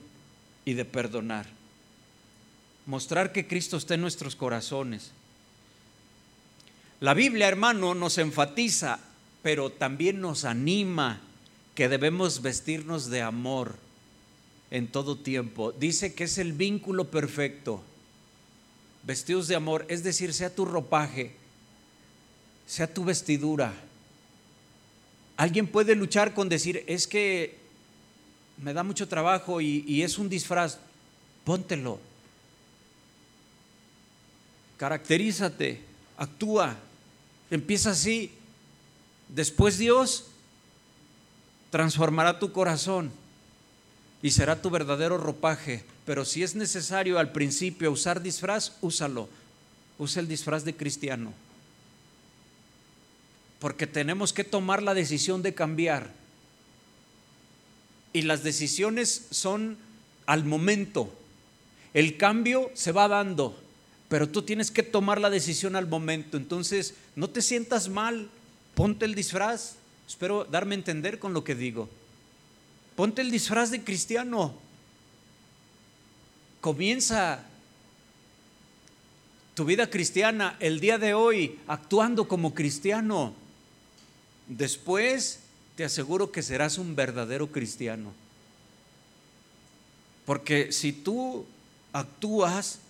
y 0.64 0.74
de 0.74 0.84
perdonar. 0.84 1.46
Mostrar 2.86 3.32
que 3.32 3.48
Cristo 3.48 3.76
está 3.76 3.94
en 3.94 4.02
nuestros 4.02 4.36
corazones. 4.36 5.10
La 7.00 7.12
Biblia, 7.12 7.48
hermano, 7.48 7.94
nos 7.96 8.18
enfatiza, 8.18 9.00
pero 9.42 9.70
también 9.70 10.20
nos 10.20 10.44
anima 10.44 11.20
que 11.74 11.88
debemos 11.88 12.40
vestirnos 12.40 13.10
de 13.10 13.22
amor 13.22 13.74
en 14.70 14.86
todo 14.86 15.16
tiempo. 15.16 15.72
Dice 15.72 16.14
que 16.14 16.24
es 16.24 16.38
el 16.38 16.52
vínculo 16.52 17.10
perfecto. 17.10 17.82
Vestidos 19.02 19.48
de 19.48 19.56
amor, 19.56 19.84
es 19.88 20.04
decir, 20.04 20.32
sea 20.32 20.54
tu 20.54 20.64
ropaje, 20.64 21.34
sea 22.66 22.92
tu 22.92 23.04
vestidura 23.04 23.74
Alguien 25.36 25.66
puede 25.66 25.94
luchar 25.94 26.32
con 26.32 26.48
decir, 26.48 26.82
es 26.86 27.06
que 27.06 27.58
me 28.62 28.72
da 28.72 28.82
mucho 28.82 29.06
trabajo 29.06 29.60
y, 29.60 30.02
es 30.02 30.18
un 30.18 30.28
disfraz. 30.28 30.78
Póntelo. 31.44 32.00
Caracterízate, 34.78 35.80
actúa, 36.16 36.76
empieza 37.50 37.90
así. 37.90 38.32
Después 39.28 39.78
Dios 39.78 40.26
transformará 41.70 42.38
tu 42.38 42.52
corazón 42.52 43.10
y 44.22 44.30
será 44.30 44.60
tu 44.60 44.70
verdadero 44.70 45.18
ropaje. 45.18 45.84
Pero 46.04 46.24
si 46.24 46.42
es 46.42 46.54
necesario 46.54 47.18
al 47.18 47.32
principio 47.32 47.90
usar 47.90 48.22
disfraz, 48.22 48.72
úsalo. 48.80 49.28
Usa 49.98 50.20
el 50.20 50.28
disfraz 50.28 50.64
de 50.64 50.76
cristiano 50.76 51.32
porque 53.58 53.86
tenemos 53.86 54.32
que 54.32 54.44
tomar 54.44 54.82
la 54.82 54.94
decisión 54.94 55.42
de 55.42 55.54
cambiar. 55.54 56.10
Y 58.12 58.22
las 58.22 58.42
decisiones 58.42 59.26
son 59.30 59.76
al 60.26 60.44
momento. 60.44 61.12
El 61.94 62.16
cambio 62.16 62.70
se 62.74 62.92
va 62.92 63.08
dando, 63.08 63.58
pero 64.08 64.28
tú 64.28 64.42
tienes 64.42 64.70
que 64.70 64.82
tomar 64.82 65.20
la 65.20 65.30
decisión 65.30 65.76
al 65.76 65.86
momento. 65.86 66.36
Entonces, 66.36 66.94
no 67.14 67.28
te 67.30 67.42
sientas 67.42 67.88
mal, 67.88 68.28
ponte 68.74 69.04
el 69.04 69.14
disfraz. 69.14 69.76
Espero 70.06 70.44
darme 70.44 70.74
a 70.74 70.78
entender 70.78 71.18
con 71.18 71.32
lo 71.32 71.42
que 71.42 71.54
digo. 71.54 71.88
Ponte 72.94 73.22
el 73.22 73.30
disfraz 73.30 73.70
de 73.70 73.82
cristiano. 73.82 74.54
Comienza 76.60 77.44
tu 79.54 79.64
vida 79.64 79.88
cristiana 79.88 80.56
el 80.60 80.80
día 80.80 80.98
de 80.98 81.14
hoy 81.14 81.58
actuando 81.66 82.28
como 82.28 82.54
cristiano. 82.54 83.34
Después 84.48 85.40
te 85.76 85.84
aseguro 85.84 86.32
que 86.32 86.42
serás 86.42 86.78
un 86.78 86.96
verdadero 86.96 87.48
cristiano. 87.48 88.12
Porque 90.24 90.72
si 90.72 90.92
tú 90.92 91.46
actúas, 91.92 92.80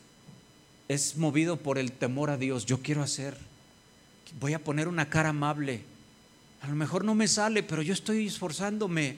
es 0.89 1.17
movido 1.17 1.57
por 1.57 1.79
el 1.79 1.93
temor 1.93 2.31
a 2.31 2.37
Dios. 2.37 2.65
Yo 2.67 2.81
quiero 2.83 3.03
hacer, 3.03 3.37
voy 4.41 4.55
a 4.55 4.63
poner 4.63 4.89
una 4.89 5.09
cara 5.09 5.31
amable. 5.31 5.83
A 6.63 6.69
lo 6.69 6.75
mejor 6.75 7.05
no 7.05 7.15
me 7.15 7.29
sale, 7.29 7.63
pero 7.63 7.83
yo 7.83 7.93
estoy 7.93 8.27
esforzándome. 8.27 9.17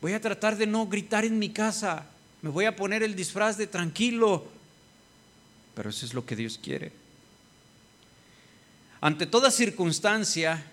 Voy 0.00 0.12
a 0.12 0.20
tratar 0.20 0.56
de 0.56 0.66
no 0.66 0.86
gritar 0.86 1.24
en 1.24 1.38
mi 1.38 1.50
casa. 1.50 2.06
Me 2.42 2.50
voy 2.50 2.64
a 2.64 2.76
poner 2.76 3.02
el 3.02 3.14
disfraz 3.14 3.56
de 3.56 3.66
tranquilo. 3.66 4.46
Pero 5.74 5.90
eso 5.90 6.06
es 6.06 6.14
lo 6.14 6.24
que 6.26 6.36
Dios 6.36 6.58
quiere. 6.62 6.92
Ante 9.00 9.26
toda 9.26 9.50
circunstancia, 9.50 10.64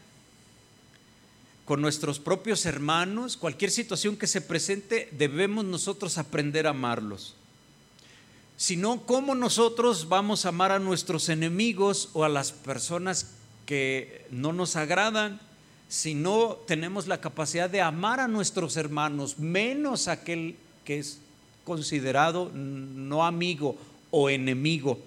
con 1.65 1.81
nuestros 1.81 2.19
propios 2.19 2.65
hermanos, 2.65 3.37
cualquier 3.37 3.71
situación 3.71 4.17
que 4.17 4.27
se 4.27 4.41
presente, 4.41 5.07
debemos 5.11 5.63
nosotros 5.63 6.17
aprender 6.17 6.67
a 6.67 6.71
amarlos. 6.71 7.35
Si 8.57 8.77
no, 8.77 9.05
¿cómo 9.05 9.33
nosotros 9.33 10.09
vamos 10.09 10.45
a 10.45 10.49
amar 10.49 10.71
a 10.71 10.79
nuestros 10.79 11.29
enemigos 11.29 12.09
o 12.13 12.23
a 12.23 12.29
las 12.29 12.51
personas 12.51 13.31
que 13.65 14.25
no 14.29 14.53
nos 14.53 14.75
agradan, 14.75 15.39
si 15.87 16.15
no 16.15 16.57
tenemos 16.67 17.07
la 17.07 17.21
capacidad 17.21 17.69
de 17.69 17.81
amar 17.81 18.19
a 18.19 18.27
nuestros 18.27 18.77
hermanos, 18.77 19.39
menos 19.39 20.07
aquel 20.07 20.55
que 20.85 20.99
es 20.99 21.19
considerado 21.63 22.51
no 22.53 23.25
amigo 23.25 23.77
o 24.11 24.29
enemigo. 24.29 24.99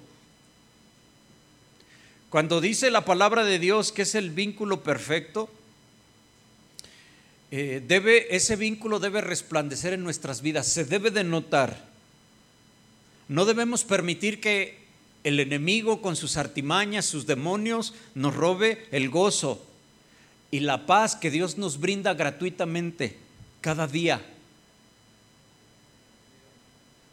Cuando 2.30 2.60
dice 2.60 2.90
la 2.90 3.04
palabra 3.04 3.44
de 3.44 3.58
Dios 3.58 3.92
que 3.92 4.02
es 4.02 4.14
el 4.14 4.30
vínculo 4.30 4.82
perfecto, 4.82 5.48
eh, 7.50 7.82
debe, 7.86 8.34
ese 8.34 8.56
vínculo 8.56 8.98
debe 8.98 9.20
resplandecer 9.20 9.92
en 9.92 10.02
nuestras 10.02 10.42
vidas, 10.42 10.66
se 10.66 10.84
debe 10.84 11.10
de 11.10 11.24
notar. 11.24 11.86
No 13.28 13.44
debemos 13.44 13.84
permitir 13.84 14.40
que 14.40 14.78
el 15.24 15.40
enemigo 15.40 16.02
con 16.02 16.16
sus 16.16 16.36
artimañas, 16.36 17.04
sus 17.04 17.26
demonios, 17.26 17.94
nos 18.14 18.34
robe 18.34 18.86
el 18.92 19.10
gozo 19.10 19.64
y 20.50 20.60
la 20.60 20.86
paz 20.86 21.16
que 21.16 21.30
Dios 21.30 21.58
nos 21.58 21.80
brinda 21.80 22.14
gratuitamente 22.14 23.16
cada 23.60 23.86
día. 23.88 24.24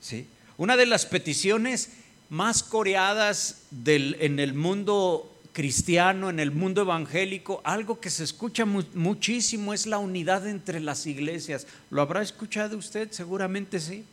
¿Sí? 0.01 0.27
Una 0.57 0.77
de 0.77 0.85
las 0.85 1.05
peticiones 1.05 1.89
más 2.29 2.61
coreadas 2.61 3.63
del, 3.71 4.17
en 4.19 4.39
el 4.39 4.53
mundo 4.53 5.32
cristiano, 5.53 6.31
en 6.31 6.39
el 6.39 6.51
mundo 6.51 6.81
evangélico, 6.81 7.61
algo 7.63 7.99
que 7.99 8.09
se 8.09 8.23
escucha 8.23 8.65
muchísimo 8.65 9.73
es 9.73 9.85
la 9.85 9.99
unidad 9.99 10.47
entre 10.47 10.79
las 10.79 11.05
iglesias. 11.05 11.67
¿Lo 11.91 12.01
habrá 12.01 12.21
escuchado 12.23 12.77
usted? 12.77 13.11
Seguramente 13.11 13.79
sí. 13.79 14.03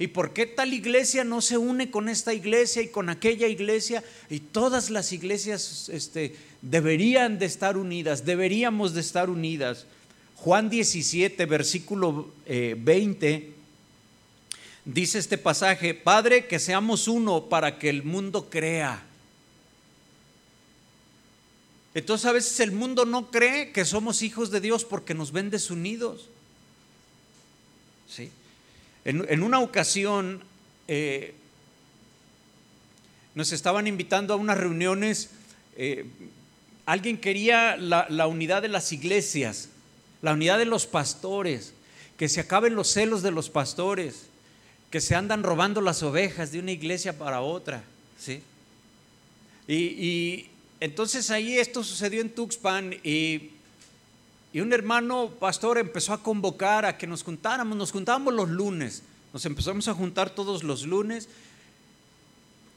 ¿Y 0.00 0.08
por 0.08 0.32
qué 0.32 0.46
tal 0.46 0.74
iglesia 0.74 1.24
no 1.24 1.40
se 1.42 1.58
une 1.58 1.90
con 1.90 2.08
esta 2.08 2.34
iglesia 2.34 2.82
y 2.82 2.88
con 2.88 3.08
aquella 3.08 3.46
iglesia? 3.46 4.02
Y 4.28 4.40
todas 4.40 4.90
las 4.90 5.12
iglesias 5.12 5.88
este, 5.92 6.34
deberían 6.62 7.38
de 7.38 7.46
estar 7.46 7.76
unidas, 7.76 8.24
deberíamos 8.24 8.94
de 8.94 9.02
estar 9.02 9.30
unidas. 9.30 9.86
Juan 10.36 10.70
17, 10.70 11.44
versículo 11.44 12.32
20, 12.46 13.34
eh, 13.34 13.52
dice 14.86 15.18
este 15.18 15.36
pasaje, 15.36 15.92
Padre, 15.92 16.46
que 16.46 16.58
seamos 16.58 17.06
uno 17.06 17.50
para 17.50 17.78
que 17.78 17.90
el 17.90 18.02
mundo 18.02 18.48
crea. 18.48 19.09
Entonces 21.94 22.26
a 22.26 22.32
veces 22.32 22.60
el 22.60 22.72
mundo 22.72 23.04
no 23.04 23.30
cree 23.30 23.72
que 23.72 23.84
somos 23.84 24.22
hijos 24.22 24.50
de 24.50 24.60
Dios 24.60 24.84
porque 24.84 25.14
nos 25.14 25.32
ven 25.32 25.50
desunidos. 25.50 26.28
¿Sí? 28.08 28.30
En, 29.04 29.42
una 29.42 29.60
ocasión 29.60 30.42
eh, 30.86 31.34
nos 33.34 33.52
estaban 33.52 33.86
invitando 33.86 34.34
a 34.34 34.36
unas 34.36 34.58
reuniones, 34.58 35.30
eh, 35.76 36.06
alguien 36.86 37.18
quería 37.18 37.76
la, 37.76 38.26
unidad 38.26 38.62
de 38.62 38.68
las 38.68 38.92
iglesias, 38.92 39.70
la 40.22 40.34
unidad 40.34 40.58
de 40.58 40.66
los 40.66 40.86
pastores, 40.86 41.72
que 42.16 42.28
se 42.28 42.40
acaben 42.40 42.74
los 42.74 42.88
celos 42.88 43.22
de 43.22 43.30
los 43.30 43.48
pastores, 43.48 44.26
que 44.90 45.00
se 45.00 45.14
andan 45.14 45.42
robando 45.42 45.80
las 45.80 46.02
ovejas 46.02 46.52
de 46.52 46.58
una 46.58 46.72
iglesia 46.72 47.18
para 47.18 47.40
otra. 47.40 47.82
¿sí? 48.18 48.42
y, 49.66 50.49
entonces 50.80 51.30
ahí 51.30 51.58
esto 51.58 51.84
sucedió 51.84 52.22
en 52.22 52.30
Tuxpan 52.30 52.94
y, 53.04 53.50
un 54.54 54.72
hermano 54.72 55.30
pastor 55.38 55.78
empezó 55.78 56.14
a 56.14 56.22
convocar 56.22 56.84
a 56.86 56.96
que 56.96 57.06
nos 57.06 57.22
juntáramos, 57.22 57.76
nos 57.76 57.92
juntábamos 57.92 58.34
los 58.34 58.48
lunes, 58.48 59.02
nos 59.32 59.44
empezamos 59.44 59.86
a 59.88 59.94
juntar 59.94 60.30
todos 60.30 60.64
los 60.64 60.84
lunes, 60.84 61.28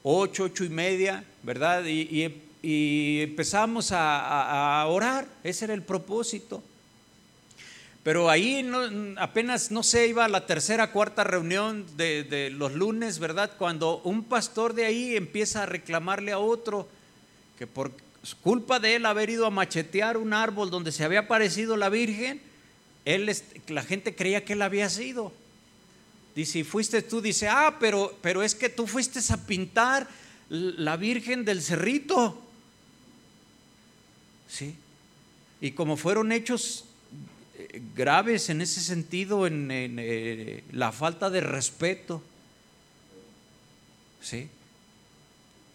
ocho, 0.02 0.44
ocho 0.44 0.64
y 0.64 0.68
media, 0.68 1.24
¿verdad? 1.42 1.82
Y, 1.86 2.42
empezamos 2.62 3.90
a, 3.90 4.84
orar, 4.88 5.26
ese 5.42 5.64
era 5.64 5.74
el 5.74 5.82
propósito. 5.82 6.62
Pero 8.02 8.28
ahí 8.30 8.70
apenas, 9.16 9.70
no 9.70 9.82
sé, 9.82 10.08
iba 10.08 10.26
a 10.26 10.28
la 10.28 10.46
tercera, 10.46 10.92
cuarta 10.92 11.24
reunión 11.24 11.86
de, 11.96 12.22
de 12.22 12.50
los 12.50 12.72
lunes, 12.72 13.18
¿verdad? 13.18 13.52
Cuando 13.58 14.00
un 14.04 14.24
pastor 14.24 14.74
de 14.74 14.84
ahí 14.84 15.16
empieza 15.16 15.62
a 15.62 15.66
reclamarle 15.66 16.32
a 16.32 16.38
otro, 16.38 16.86
que 17.58 17.66
por 17.66 17.92
culpa 18.42 18.80
de 18.80 18.96
él 18.96 19.06
haber 19.06 19.30
ido 19.30 19.46
a 19.46 19.50
machetear 19.50 20.16
un 20.16 20.32
árbol 20.32 20.70
donde 20.70 20.92
se 20.92 21.04
había 21.04 21.20
aparecido 21.20 21.76
la 21.76 21.88
Virgen, 21.88 22.40
él, 23.04 23.30
la 23.68 23.82
gente 23.82 24.14
creía 24.14 24.44
que 24.44 24.54
él 24.54 24.62
había 24.62 24.88
sido. 24.88 25.32
Dice, 26.34 26.60
y 26.60 26.64
fuiste 26.64 27.02
tú, 27.02 27.20
dice, 27.20 27.48
ah, 27.48 27.76
pero, 27.78 28.16
pero 28.20 28.42
es 28.42 28.54
que 28.54 28.68
tú 28.68 28.86
fuiste 28.86 29.20
a 29.32 29.36
pintar 29.36 30.08
la 30.48 30.96
Virgen 30.96 31.44
del 31.44 31.62
Cerrito. 31.62 32.40
Sí. 34.48 34.74
Y 35.60 35.72
como 35.72 35.96
fueron 35.96 36.32
hechos 36.32 36.86
eh, 37.56 37.80
graves 37.94 38.50
en 38.50 38.60
ese 38.60 38.80
sentido, 38.80 39.46
en, 39.46 39.68
eh, 39.70 40.64
la 40.72 40.92
falta 40.92 41.30
de 41.30 41.40
respeto. 41.40 42.22
¿Sí? 44.20 44.48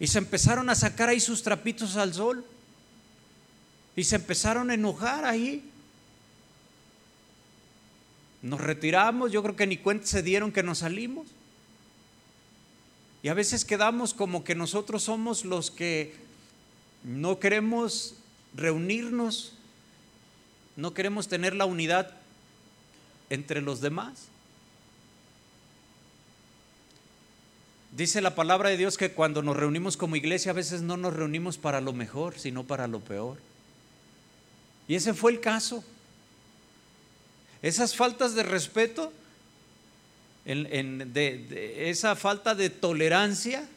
Y 0.00 0.06
se 0.06 0.18
empezaron 0.18 0.70
a 0.70 0.74
sacar 0.74 1.10
ahí 1.10 1.20
sus 1.20 1.42
trapitos 1.42 1.96
al 1.96 2.14
sol. 2.14 2.44
Y 3.94 4.02
se 4.02 4.16
empezaron 4.16 4.70
a 4.70 4.74
enojar 4.74 5.26
ahí. 5.26 5.62
Nos 8.42 8.60
retiramos, 8.60 9.30
yo 9.30 9.42
creo 9.42 9.54
que 9.54 9.66
ni 9.66 9.76
cuenta 9.76 10.06
se 10.06 10.22
dieron 10.22 10.50
que 10.50 10.62
nos 10.62 10.78
salimos. 10.78 11.26
Y 13.22 13.28
a 13.28 13.34
veces 13.34 13.66
quedamos 13.66 14.14
como 14.14 14.42
que 14.42 14.54
nosotros 14.54 15.02
somos 15.02 15.44
los 15.44 15.70
que 15.70 16.14
no 17.04 17.38
queremos 17.38 18.14
reunirnos, 18.54 19.52
no 20.76 20.94
queremos 20.94 21.28
tener 21.28 21.54
la 21.54 21.66
unidad 21.66 22.14
entre 23.28 23.60
los 23.60 23.82
demás. 23.82 24.28
Dice 28.00 28.22
la 28.22 28.34
palabra 28.34 28.70
de 28.70 28.78
Dios 28.78 28.96
que 28.96 29.12
cuando 29.12 29.42
nos 29.42 29.58
reunimos 29.58 29.98
como 29.98 30.16
iglesia 30.16 30.52
a 30.52 30.54
veces 30.54 30.80
no 30.80 30.96
nos 30.96 31.12
reunimos 31.12 31.58
para 31.58 31.82
lo 31.82 31.92
mejor, 31.92 32.38
sino 32.38 32.64
para 32.64 32.86
lo 32.86 33.00
peor. 33.00 33.36
Y 34.88 34.94
ese 34.94 35.12
fue 35.12 35.32
el 35.32 35.40
caso. 35.40 35.84
Esas 37.60 37.94
faltas 37.94 38.34
de 38.34 38.42
respeto, 38.42 39.12
esa 40.46 42.16
falta 42.16 42.54
de 42.54 42.70
tolerancia 42.70 43.68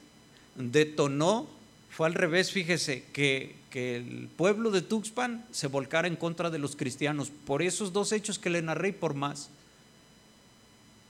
detonó, 0.56 1.46
fue 1.90 2.08
al 2.08 2.14
revés, 2.14 2.50
fíjese, 2.54 3.04
que, 3.12 3.58
que 3.72 3.98
el 3.98 4.30
pueblo 4.38 4.72
de 4.72 4.84
Tuxpan 4.84 5.46
se 5.52 5.68
volcara 5.68 6.08
en 6.08 6.16
contra 6.16 6.50
de 6.50 6.60
los 6.60 6.78
cristianos 6.78 7.30
por 7.46 7.62
esos 7.62 7.92
dos 7.92 8.14
hechos 8.14 8.40
que 8.40 8.50
le 8.50 8.62
narré 8.62 8.88
y 8.88 8.94
por 8.94 9.16
más. 9.16 9.50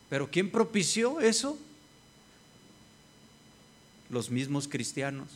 Pero 0.09 0.31
¿quién 0.31 0.49
propició 0.49 1.21
eso? 1.21 1.59
Los 4.13 4.29
mismos 4.29 4.67
cristianos 4.67 5.27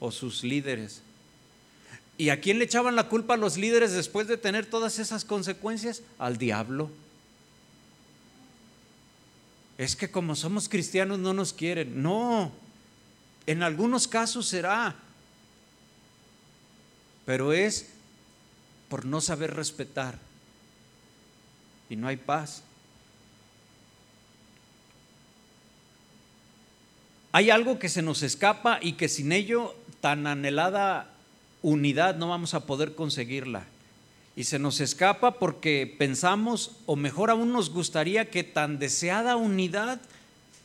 o 0.00 0.10
sus 0.10 0.42
líderes. 0.42 1.02
¿Y 2.18 2.30
a 2.30 2.40
quién 2.40 2.58
le 2.58 2.64
echaban 2.64 2.96
la 2.96 3.08
culpa 3.08 3.34
a 3.34 3.36
los 3.36 3.56
líderes 3.56 3.92
después 3.92 4.26
de 4.26 4.36
tener 4.36 4.66
todas 4.66 4.98
esas 4.98 5.24
consecuencias? 5.24 6.02
Al 6.18 6.36
diablo. 6.36 6.90
Es 9.78 9.96
que 9.96 10.10
como 10.10 10.34
somos 10.34 10.68
cristianos 10.68 11.18
no 11.18 11.32
nos 11.32 11.52
quieren. 11.52 12.02
No, 12.02 12.52
en 13.46 13.62
algunos 13.62 14.06
casos 14.06 14.48
será, 14.48 14.96
pero 17.24 17.52
es 17.52 17.88
por 18.88 19.06
no 19.06 19.20
saber 19.20 19.54
respetar. 19.54 20.18
Y 21.88 21.96
no 21.96 22.08
hay 22.08 22.16
paz. 22.16 22.62
Hay 27.32 27.50
algo 27.50 27.78
que 27.78 27.88
se 27.88 28.02
nos 28.02 28.22
escapa 28.22 28.78
y 28.82 28.94
que 28.94 29.08
sin 29.08 29.32
ello 29.32 29.74
tan 30.00 30.26
anhelada 30.26 31.10
unidad 31.62 32.16
no 32.16 32.28
vamos 32.28 32.54
a 32.54 32.66
poder 32.66 32.94
conseguirla. 32.94 33.66
Y 34.36 34.44
se 34.44 34.58
nos 34.58 34.80
escapa 34.80 35.38
porque 35.38 35.92
pensamos, 35.98 36.72
o 36.86 36.96
mejor 36.96 37.30
aún 37.30 37.52
nos 37.52 37.70
gustaría 37.70 38.30
que 38.30 38.42
tan 38.42 38.78
deseada 38.78 39.36
unidad 39.36 40.00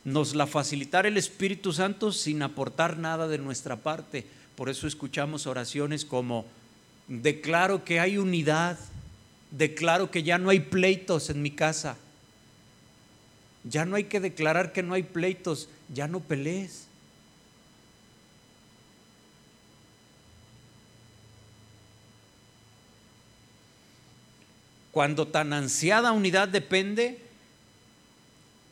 nos 0.04 0.34
la 0.34 0.46
facilitara 0.46 1.08
el 1.08 1.16
Espíritu 1.16 1.72
Santo 1.72 2.12
sin 2.12 2.42
aportar 2.42 2.96
nada 2.96 3.28
de 3.28 3.38
nuestra 3.38 3.76
parte. 3.76 4.24
Por 4.54 4.68
eso 4.68 4.86
escuchamos 4.86 5.46
oraciones 5.46 6.04
como, 6.04 6.46
declaro 7.08 7.84
que 7.84 8.00
hay 8.00 8.16
unidad, 8.16 8.78
declaro 9.50 10.10
que 10.10 10.22
ya 10.22 10.38
no 10.38 10.50
hay 10.50 10.60
pleitos 10.60 11.28
en 11.28 11.42
mi 11.42 11.50
casa, 11.50 11.96
ya 13.64 13.84
no 13.84 13.96
hay 13.96 14.04
que 14.04 14.20
declarar 14.20 14.72
que 14.72 14.82
no 14.82 14.94
hay 14.94 15.02
pleitos, 15.02 15.68
ya 15.92 16.08
no 16.08 16.20
pelees. 16.20 16.86
Cuando 24.92 25.28
tan 25.28 25.52
ansiada 25.52 26.12
unidad 26.12 26.48
depende 26.48 27.20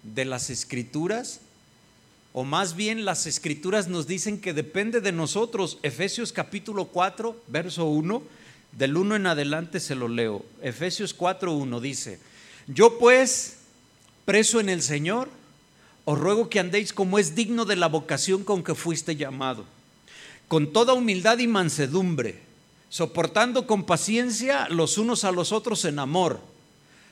de 0.02 0.24
las 0.24 0.48
escrituras, 0.48 1.40
o 2.32 2.44
más 2.44 2.74
bien 2.74 3.04
las 3.04 3.26
escrituras 3.26 3.88
nos 3.88 4.06
dicen 4.06 4.40
que 4.40 4.52
depende 4.52 5.00
de 5.00 5.12
nosotros. 5.12 5.78
Efesios 5.82 6.32
capítulo 6.32 6.86
4, 6.86 7.42
verso 7.46 7.84
1, 7.84 8.22
del 8.72 8.96
1 8.96 9.16
en 9.16 9.26
adelante 9.26 9.80
se 9.80 9.94
lo 9.94 10.08
leo. 10.08 10.44
Efesios 10.62 11.14
4, 11.14 11.52
1 11.52 11.80
dice, 11.80 12.18
yo 12.66 12.98
pues, 12.98 13.58
preso 14.24 14.60
en 14.60 14.68
el 14.68 14.82
Señor, 14.82 15.28
os 16.04 16.18
ruego 16.18 16.50
que 16.50 16.60
andéis 16.60 16.92
como 16.92 17.18
es 17.18 17.34
digno 17.34 17.64
de 17.64 17.76
la 17.76 17.88
vocación 17.88 18.44
con 18.44 18.62
que 18.62 18.74
fuiste 18.74 19.16
llamado, 19.16 19.64
con 20.48 20.72
toda 20.72 20.92
humildad 20.92 21.38
y 21.38 21.46
mansedumbre, 21.46 22.40
soportando 22.90 23.66
con 23.66 23.84
paciencia 23.84 24.68
los 24.68 24.98
unos 24.98 25.24
a 25.24 25.32
los 25.32 25.50
otros 25.50 25.84
en 25.86 25.98
amor, 25.98 26.40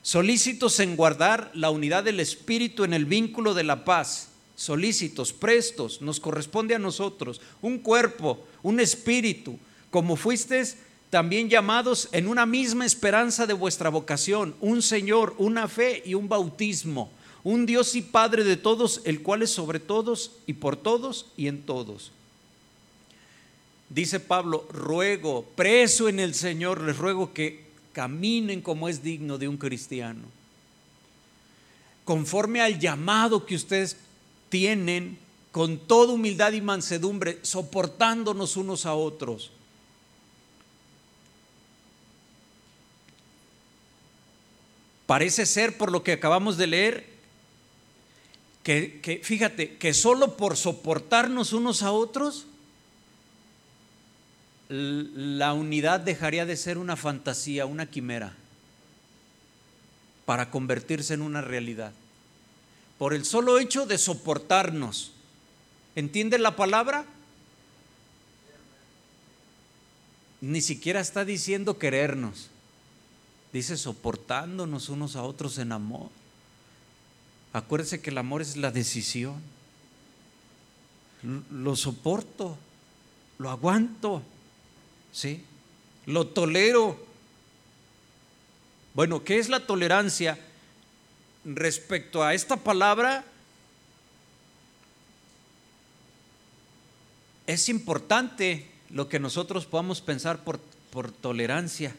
solícitos 0.02 0.78
en 0.81 0.96
guardar 0.96 1.50
la 1.55 1.70
unidad 1.70 2.05
del 2.05 2.20
Espíritu 2.20 2.85
en 2.85 2.92
el 2.92 3.07
vínculo 3.07 3.55
de 3.55 3.64
la 3.64 3.85
paz, 3.85 4.28
solícitos, 4.57 5.33
prestos, 5.33 6.02
nos 6.02 6.20
corresponde 6.20 6.74
a 6.74 6.78
nosotros, 6.78 7.40
un 7.62 7.78
cuerpo, 7.78 8.44
un 8.62 8.78
espíritu, 8.78 9.59
como 9.90 10.16
fuisteis 10.16 10.76
también 11.09 11.48
llamados 11.48 12.09
en 12.12 12.28
una 12.28 12.46
misma 12.46 12.87
esperanza 12.87 13.46
de 13.46 13.55
vuestra 13.55 13.90
vocación, 13.90 14.55
un 14.61 14.83
Señor, 14.83 15.35
una 15.38 15.66
fe 15.66 16.02
y 16.05 16.14
un 16.14 16.28
bautismo 16.28 17.11
un 17.44 17.66
Dios 17.66 17.94
y 17.94 18.02
Padre 18.02 18.44
de 18.44 18.57
todos, 18.57 19.00
el 19.05 19.22
cual 19.22 19.42
es 19.42 19.50
sobre 19.50 19.81
todos 19.81 20.33
y 20.46 20.55
por 20.55 20.76
todos 20.76 21.26
y 21.37 21.48
en 21.48 21.62
todos. 21.62 22.12
Dice 23.88 24.20
Pablo, 24.20 24.66
ruego, 24.72 25.44
preso 25.55 26.09
en 26.09 26.20
el 26.20 26.35
Señor, 26.35 26.81
les 26.81 26.96
ruego 26.96 27.33
que 27.35 27.64
caminen 27.92 28.62
como 28.62 28.88
es 28.88 29.02
digno 29.02 29.38
de 29.38 29.48
un 29.48 29.59
cristiano, 29.59 30.22
conforme 32.05 32.62
al 32.62 32.78
llamado 32.78 33.44
que 33.44 33.55
ustedes 33.55 33.96
tienen, 34.48 35.18
con 35.50 35.78
toda 35.78 36.14
humildad 36.14 36.52
y 36.52 36.62
mansedumbre, 36.62 37.38
soportándonos 37.42 38.57
unos 38.57 38.87
a 38.87 38.94
otros. 38.94 39.50
Parece 45.05 45.44
ser, 45.44 45.76
por 45.76 45.92
lo 45.92 46.02
que 46.02 46.12
acabamos 46.12 46.57
de 46.57 46.66
leer, 46.66 47.12
que, 48.62 49.20
fíjate, 49.22 49.77
que 49.77 49.92
solo 49.92 50.37
por 50.37 50.57
soportarnos 50.57 51.53
unos 51.53 51.83
a 51.83 51.90
otros, 51.90 52.46
la 54.68 55.53
unidad 55.53 56.01
dejaría 56.01 56.46
de 56.46 56.57
ser 56.57 56.79
una 56.79 56.96
fantasía, 56.96 57.66
una 57.66 57.87
quimera, 57.87 58.35
para 60.25 60.51
convertirse 60.51 61.14
en 61.14 61.22
una 61.22 61.40
realidad. 61.40 61.92
Por 62.98 63.14
el 63.14 63.25
solo 63.25 63.59
hecho 63.59 63.85
de 63.85 63.98
soportarnos. 63.98 65.11
¿Entiende 65.96 66.38
la 66.38 66.55
palabra? 66.55 67.05
Ni 70.40 70.61
siquiera 70.61 71.01
está 71.01 71.25
diciendo 71.25 71.79
querernos. 71.79 72.48
Dice 73.53 73.77
soportándonos 73.77 74.88
unos 74.88 75.16
a 75.16 75.25
otros 75.25 75.59
en 75.59 75.72
amor. 75.72 76.09
Acuérdese 77.53 78.01
que 78.01 78.11
el 78.11 78.19
amor 78.19 78.43
es 78.43 78.57
la 78.57 78.71
decisión. 78.71 79.41
Lo 81.51 81.77
soporto, 81.77 82.59
lo 83.38 83.51
aguanto, 83.51 84.23
¿sí? 85.12 85.45
Lo 86.07 86.27
tolero. 86.27 86.99
Bueno, 88.95 89.23
¿qué 89.23 89.38
es 89.38 89.49
la 89.49 89.67
tolerancia? 89.67 90.38
Respecto 91.45 92.23
a 92.23 92.35
esta 92.35 92.57
palabra, 92.57 93.25
es 97.47 97.69
importante 97.69 98.69
lo 98.91 99.09
que 99.09 99.19
nosotros 99.19 99.67
podamos 99.67 100.01
pensar 100.01 100.43
por, 100.43 100.59
por 100.91 101.12
tolerancia 101.12 101.95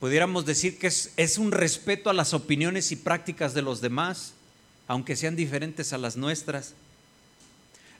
pudiéramos 0.00 0.46
decir 0.46 0.78
que 0.78 0.86
es, 0.86 1.38
un 1.38 1.52
respeto 1.52 2.10
a 2.10 2.14
las 2.14 2.34
opiniones 2.34 2.92
y 2.92 2.96
prácticas 2.96 3.54
de 3.54 3.62
los 3.62 3.80
demás, 3.80 4.34
aunque 4.86 5.16
sean 5.16 5.36
diferentes 5.36 5.92
a 5.92 5.98
las 5.98 6.16
nuestras. 6.16 6.74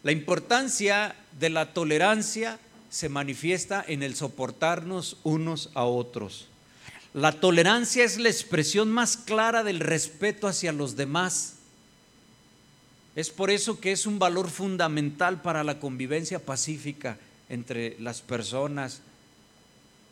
La 0.03 0.13
importancia 0.13 1.17
de 1.39 1.51
la 1.51 1.75
tolerancia 1.75 2.59
se 2.89 3.09
manifiesta 3.09 3.85
en 3.87 4.03
el 4.03 4.15
soportarnos 4.15 5.19
unos 5.25 5.71
a 5.75 5.85
otros. 5.85 6.47
La 7.15 7.33
tolerancia 7.33 8.05
es 8.05 8.19
la 8.19 8.29
expresión 8.29 8.91
más 8.91 9.17
clara 9.17 9.65
del 9.65 9.81
respeto 9.81 10.47
hacia 10.47 10.73
los 10.73 10.97
demás. 10.97 11.55
Es 13.17 13.31
por 13.31 13.51
eso 13.51 13.81
que 13.81 13.91
es 13.93 14.07
un 14.07 14.19
valor 14.19 14.49
fundamental 14.49 15.43
para 15.43 15.65
la 15.65 15.81
convivencia 15.81 16.39
pacífica 16.39 17.19
entre 17.49 17.97
las 17.99 18.21
personas, 18.21 19.01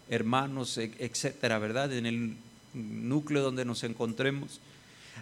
hermanos, 0.09 0.79
e, 0.79 0.93
etcétera, 0.99 1.59
¿verdad? 1.59 1.93
En 1.93 2.07
el 2.07 2.37
núcleo 2.75 3.43
donde 3.43 3.65
nos 3.65 3.85
encontremos. 3.85 4.61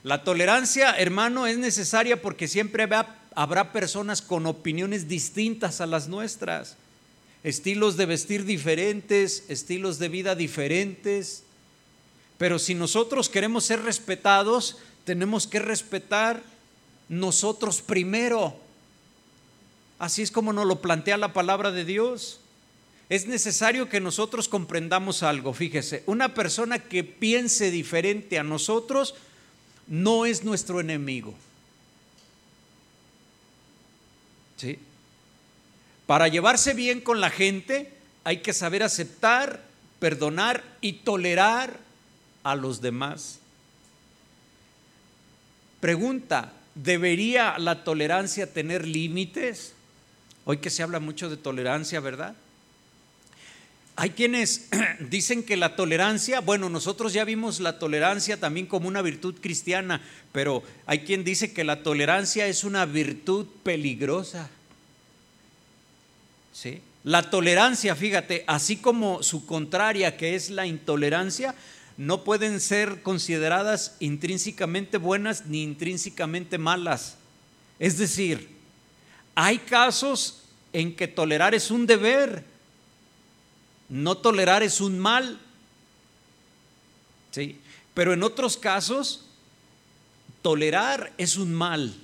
La 0.03 0.25
tolerancia, 0.25 0.93
hermano, 0.99 1.47
es 1.47 1.57
necesaria 1.59 2.21
porque 2.21 2.49
siempre 2.49 2.89
habrá 3.35 3.73
personas 3.73 4.21
con 4.23 4.47
opiniones 4.47 5.09
distintas 5.09 5.81
a 5.81 5.87
las 5.87 6.09
nuestras, 6.09 6.77
estilos 7.43 7.97
de 7.97 8.07
vestir 8.07 8.45
diferentes, 8.45 9.45
estilos 9.49 9.99
de 9.99 10.09
vida 10.09 10.35
diferentes. 10.35 11.45
Pero 12.39 12.59
si 12.59 12.75
nosotros 12.75 13.29
queremos 13.29 13.65
ser 13.65 13.83
respetados, 13.83 14.79
tenemos 15.05 15.47
que 15.47 15.61
respetar 15.61 16.43
nosotros 17.09 17.81
primero. 17.81 18.57
Así 19.99 20.23
es 20.23 20.31
como 20.31 20.53
nos 20.53 20.67
lo 20.67 20.81
plantea 20.81 21.17
la 21.17 21.33
palabra 21.33 21.71
de 21.71 21.85
Dios 21.85 22.41
es 23.09 23.27
necesario 23.27 23.89
que 23.89 24.01
nosotros 24.01 24.49
comprendamos 24.49 25.23
algo. 25.23 25.53
Fíjese, 25.53 26.03
una 26.07 26.35
persona 26.35 26.79
que 26.79 27.05
piense 27.05 27.71
diferente 27.71 28.39
a 28.39 28.43
nosotros 28.43 29.15
no 29.87 30.25
es 30.25 30.45
nuestro 30.45 30.81
enemigo. 30.81 31.35
¿Sí? 34.57 34.79
Para 36.07 36.29
llevarse 36.29 36.75
bien 36.75 37.01
con 37.01 37.21
la 37.21 37.31
gente 37.31 37.93
hay 38.25 38.39
que 38.39 38.53
saber 38.53 38.83
aceptar, 38.83 39.63
perdonar 39.99 40.65
y 40.81 40.95
tolerar 40.95 41.79
a 42.43 42.55
los 42.55 42.81
demás. 42.81 43.39
Pregunta, 45.81 46.53
¿debería 46.75 47.59
la 47.59 47.85
tolerancia 47.85 48.51
tener 48.51 48.87
límites? 48.87 49.75
Hoy 50.47 50.59
que 50.59 50.71
se 50.71 50.83
habla 50.83 51.01
mucho 51.01 51.29
de 51.29 51.37
tolerancia, 51.37 52.01
¿verdad? 52.01 52.35
Hay 53.97 54.11
quienes 54.11 54.69
dicen 55.11 55.45
que 55.45 55.57
la 55.57 55.77
tolerancia, 55.77 56.41
bueno, 56.41 56.69
nosotros 56.69 57.13
ya 57.13 57.25
vimos 57.25 57.61
la 57.61 57.79
tolerancia 57.79 58.39
también 58.39 58.67
como 58.67 58.89
una 58.89 59.03
virtud 59.03 59.37
cristiana, 59.41 60.01
pero 60.33 60.63
hay 60.87 61.01
quien 61.01 61.23
dice 61.23 61.53
que 61.53 61.65
la 61.65 61.83
tolerancia 61.83 62.47
es 62.47 62.65
una 62.65 62.87
virtud 62.87 63.47
peligrosa. 63.63 64.51
¿Sí? 66.53 66.81
La 67.05 67.31
tolerancia, 67.31 67.95
fíjate, 67.95 68.45
así 68.47 68.77
como 68.77 69.23
su 69.23 69.47
contraria, 69.47 70.17
que 70.17 70.35
es 70.35 70.51
la 70.51 70.67
intolerancia, 70.67 71.55
no 71.97 72.25
pueden 72.25 72.61
ser 72.61 73.03
consideradas 73.03 73.97
intrínsecamente 74.01 74.99
buenas 74.99 75.47
ni 75.47 75.63
intrínsecamente 75.63 76.59
malas. 76.59 77.17
Es 77.79 77.99
decir, 77.99 78.49
hay 79.35 79.59
casos 79.59 80.43
en 80.73 80.97
que 80.97 81.07
tolerar 81.07 81.55
es 81.55 81.71
un 81.71 81.87
deber 81.87 82.54
no 83.95 84.17
tolerar 84.17 84.65
es 84.65 84.81
un 84.81 84.99
mal. 84.99 85.39
¿Sí? 87.31 87.61
Pero 87.95 88.13
en 88.13 88.25
otros 88.25 88.57
casos, 88.57 89.25
tolerar 90.43 91.13
es 91.17 91.37
un 91.37 91.55
mal 91.55 91.95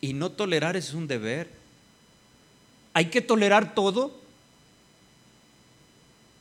y 0.00 0.12
no 0.12 0.30
tolerar 0.30 0.76
es 0.76 0.94
un 0.94 1.08
deber. 1.08 1.50
Hay 2.92 3.06
que 3.06 3.20
tolerar 3.20 3.74
todo. 3.74 4.16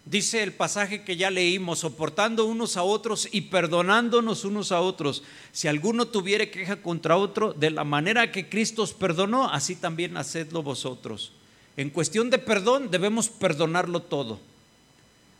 Dice 0.06 0.44
el 0.44 0.54
pasaje 0.54 1.04
que 1.04 1.18
ya 1.18 1.32
leímos, 1.32 1.80
soportando 1.80 2.46
unos 2.46 2.78
a 2.78 2.84
otros 2.84 3.28
y 3.32 3.42
perdonándonos 3.42 4.46
unos 4.46 4.72
a 4.72 4.80
otros. 4.82 5.24
Si 5.52 5.68
alguno 5.68 6.08
tuviere 6.08 6.52
queja 6.52 6.84
contra 6.84 7.18
otro, 7.18 7.54
de 7.54 7.72
la 7.72 7.84
manera 7.84 8.32
que 8.32 8.48
Cristo 8.48 8.84
os 8.84 8.94
perdonó, 8.94 9.50
así 9.50 9.76
también 9.76 10.18
hacedlo 10.18 10.62
vosotros. 10.62 11.32
En 11.78 11.90
cuestión 11.90 12.30
de 12.30 12.40
perdón 12.40 12.92
debemos 12.92 13.30
perdonarlo 13.30 14.02
todo. 14.02 14.40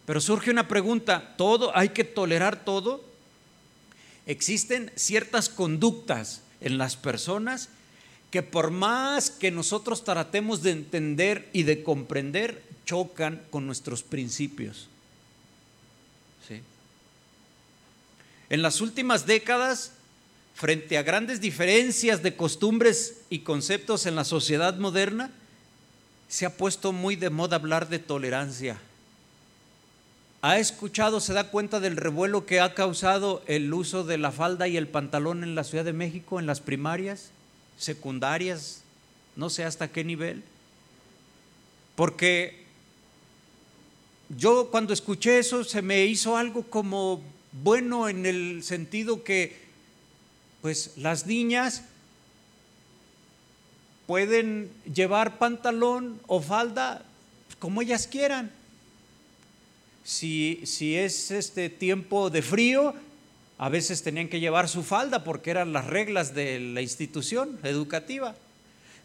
Pero 0.06 0.22
surge 0.22 0.52
una 0.52 0.68
pregunta, 0.68 1.36
¿todo 1.38 1.76
hay 1.78 1.90
que 1.90 2.04
tolerar 2.04 2.64
todo? 2.66 3.04
Existen 4.26 4.92
ciertas 4.96 5.50
conductas 5.50 6.42
en 6.62 6.78
las 6.78 6.96
personas 6.96 7.70
que 8.32 8.44
por 8.44 8.72
más 8.72 9.32
que 9.32 9.52
nosotros 9.52 10.04
tratemos 10.04 10.62
de 10.62 10.72
entender 10.72 11.50
y 11.52 11.64
de 11.64 11.84
comprender, 11.84 12.62
chocan 12.86 13.42
con 13.50 13.66
nuestros 13.66 14.04
principios. 14.04 14.88
En 18.50 18.64
las 18.64 18.82
últimas 18.82 19.28
décadas, 19.28 19.92
frente 20.56 20.98
a 20.98 21.04
grandes 21.04 21.40
diferencias 21.40 22.24
de 22.24 22.36
costumbres 22.36 23.22
y 23.30 23.40
conceptos 23.40 24.08
en 24.08 24.16
la 24.16 24.24
sociedad 24.24 24.76
moderna, 24.78 25.32
se 26.30 26.46
ha 26.46 26.56
puesto 26.56 26.94
muy 26.94 27.16
de 27.16 27.32
moda 27.32 27.58
hablar 27.58 27.90
de 27.90 28.00
tolerancia. 28.00 28.80
¿Ha 30.42 30.60
escuchado, 30.60 31.20
se 31.20 31.34
da 31.34 31.50
cuenta 31.50 31.82
del 31.82 31.98
revuelo 31.98 32.46
que 32.46 32.62
ha 32.62 32.74
causado 32.74 33.44
el 33.48 33.74
uso 33.74 34.06
de 34.06 34.18
la 34.18 34.32
falda 34.32 34.68
y 34.68 34.78
el 34.78 34.88
pantalón 34.88 35.44
en 35.44 35.56
la 35.56 35.66
Ciudad 35.66 35.84
de 35.84 35.92
México, 35.92 36.40
en 36.40 36.46
las 36.46 36.62
primarias, 36.62 37.32
secundarias, 37.78 38.84
no 39.36 39.50
sé 39.50 39.66
hasta 39.66 39.90
qué 39.90 40.04
nivel? 40.06 40.44
Porque 41.96 42.64
yo 44.30 44.70
cuando 44.70 44.94
escuché 44.94 45.40
eso 45.40 45.64
se 45.64 45.82
me 45.82 46.06
hizo 46.06 46.38
algo 46.38 46.64
como 46.64 47.22
bueno 47.52 48.08
en 48.08 48.26
el 48.26 48.64
sentido 48.64 49.24
que 49.24 49.58
pues 50.62 50.94
las 50.98 51.26
niñas 51.26 51.84
pueden 54.10 54.72
llevar 54.92 55.38
pantalón 55.38 56.20
o 56.26 56.42
falda 56.42 57.04
como 57.60 57.84
ellas 57.84 58.08
quieran. 58.08 58.50
Si, 60.04 60.62
si, 60.66 60.98
es 60.98 61.30
este 61.30 61.70
tiempo 61.70 62.32
de 62.32 62.42
frío, 62.42 62.96
a 63.60 63.70
veces 63.70 64.02
tenían 64.02 64.28
que 64.28 64.40
llevar 64.40 64.68
su 64.68 64.82
falda 64.82 65.24
porque 65.24 65.52
eran 65.52 65.74
las 65.74 65.86
reglas 65.86 66.34
de 66.34 66.60
la 66.60 66.82
institución 66.82 67.60
educativa. 67.62 68.34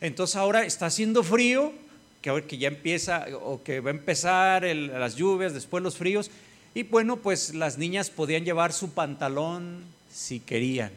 Entonces 0.01 0.37
ahora 0.37 0.65
está 0.65 0.87
haciendo 0.87 1.23
frío, 1.23 1.75
que, 2.23 2.57
ya 2.57 2.69
empieza 2.69 3.27
o 3.43 3.63
que 3.63 3.81
va 3.81 3.91
a 3.91 3.95
empezar 3.95 4.65
las 4.65 5.17
lluvias, 5.17 5.53
después 5.53 5.83
los 5.83 5.99
fríos, 5.99 6.31
y 6.75 6.85
bueno, 6.85 7.19
pues 7.19 7.53
las 7.53 7.77
niñas 7.77 8.09
podían 8.09 8.47
llevar 8.47 8.73
su 8.73 8.93
pantalón 8.93 9.85
si 10.11 10.41
querían. 10.41 10.93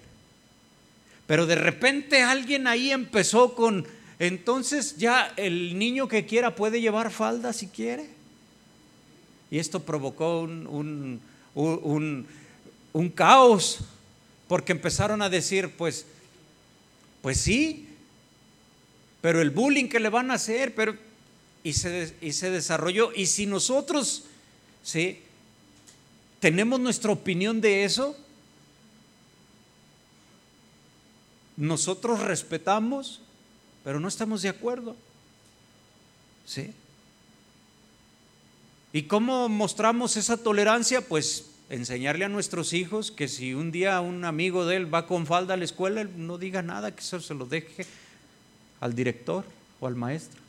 Pero 1.26 1.46
de 1.46 1.56
repente 1.56 2.24
alguien 2.24 2.68
ahí 2.68 2.92
empezó 2.92 3.54
con, 3.54 3.86
entonces 4.20 4.98
ya 4.98 5.34
el 5.38 5.78
niño 5.78 6.08
que 6.08 6.26
quiera 6.26 6.56
puede 6.56 6.82
llevar 6.82 7.12
falda 7.12 7.54
si 7.54 7.68
quiere. 7.68 8.10
Y 9.52 9.60
esto 9.60 9.82
provocó 9.82 10.42
un, 10.42 11.22
un, 11.54 13.10
caos, 13.10 13.80
porque 14.48 14.74
empezaron 14.74 15.22
a 15.22 15.30
decir, 15.30 15.72
pues, 15.78 16.06
pues 17.22 17.40
sí, 17.40 17.88
pero 19.22 19.42
el 19.42 19.52
bullying 19.52 19.88
que 19.88 20.00
le 20.00 20.10
van 20.10 20.32
a 20.32 20.36
hacer, 20.36 20.76
pero, 20.76 20.96
y 21.64 21.74
se, 21.74 22.14
y 22.22 22.34
se 22.34 22.50
desarrolló. 22.50 23.12
Y 23.16 23.28
si 23.28 23.46
nosotros, 23.46 24.26
¿sí? 24.84 25.22
Tenemos 26.40 26.80
nuestra 26.80 27.12
opinión 27.12 27.62
de 27.62 27.84
eso, 27.84 28.16
nosotros 31.56 32.20
respetamos, 32.20 33.22
pero 33.88 34.02
no 34.02 34.10
estamos 34.10 34.42
de 34.42 34.50
acuerdo. 34.50 34.98
¿Sí? 36.46 36.74
¿Y 38.92 39.04
cómo 39.04 39.48
mostramos 39.48 40.18
esa 40.18 40.36
tolerancia? 40.36 41.00
Pues 41.00 41.46
enseñarle 41.70 42.26
a 42.26 42.28
nuestros 42.28 42.74
hijos 42.74 43.12
que 43.12 43.30
si 43.30 43.54
un 43.54 43.72
día 43.72 44.02
un 44.02 44.26
amigo 44.26 44.66
de 44.66 44.76
él 44.76 44.94
va 44.94 45.08
con 45.08 45.26
falda 45.26 45.54
a 45.54 45.58
la 45.58 45.64
escuela, 45.64 46.02
él 46.02 46.10
no 46.18 46.38
diga 46.38 46.62
nada, 46.62 46.94
que 46.94 47.00
eso 47.00 47.22
se 47.22 47.34
lo 47.34 47.46
deje 47.46 47.86
al 48.82 48.94
director 48.94 49.46
o 49.80 49.88
al 49.88 49.96
maestro. 49.96 50.42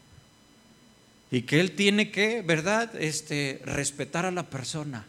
Y 1.31 1.42
que 1.42 1.61
él 1.61 1.77
tiene 1.77 2.11
que, 2.11 2.42
¿verdad?, 2.42 2.90
este, 3.01 3.62
respetar 3.64 4.27
a 4.27 4.33
la 4.33 4.51
persona. 4.51 5.07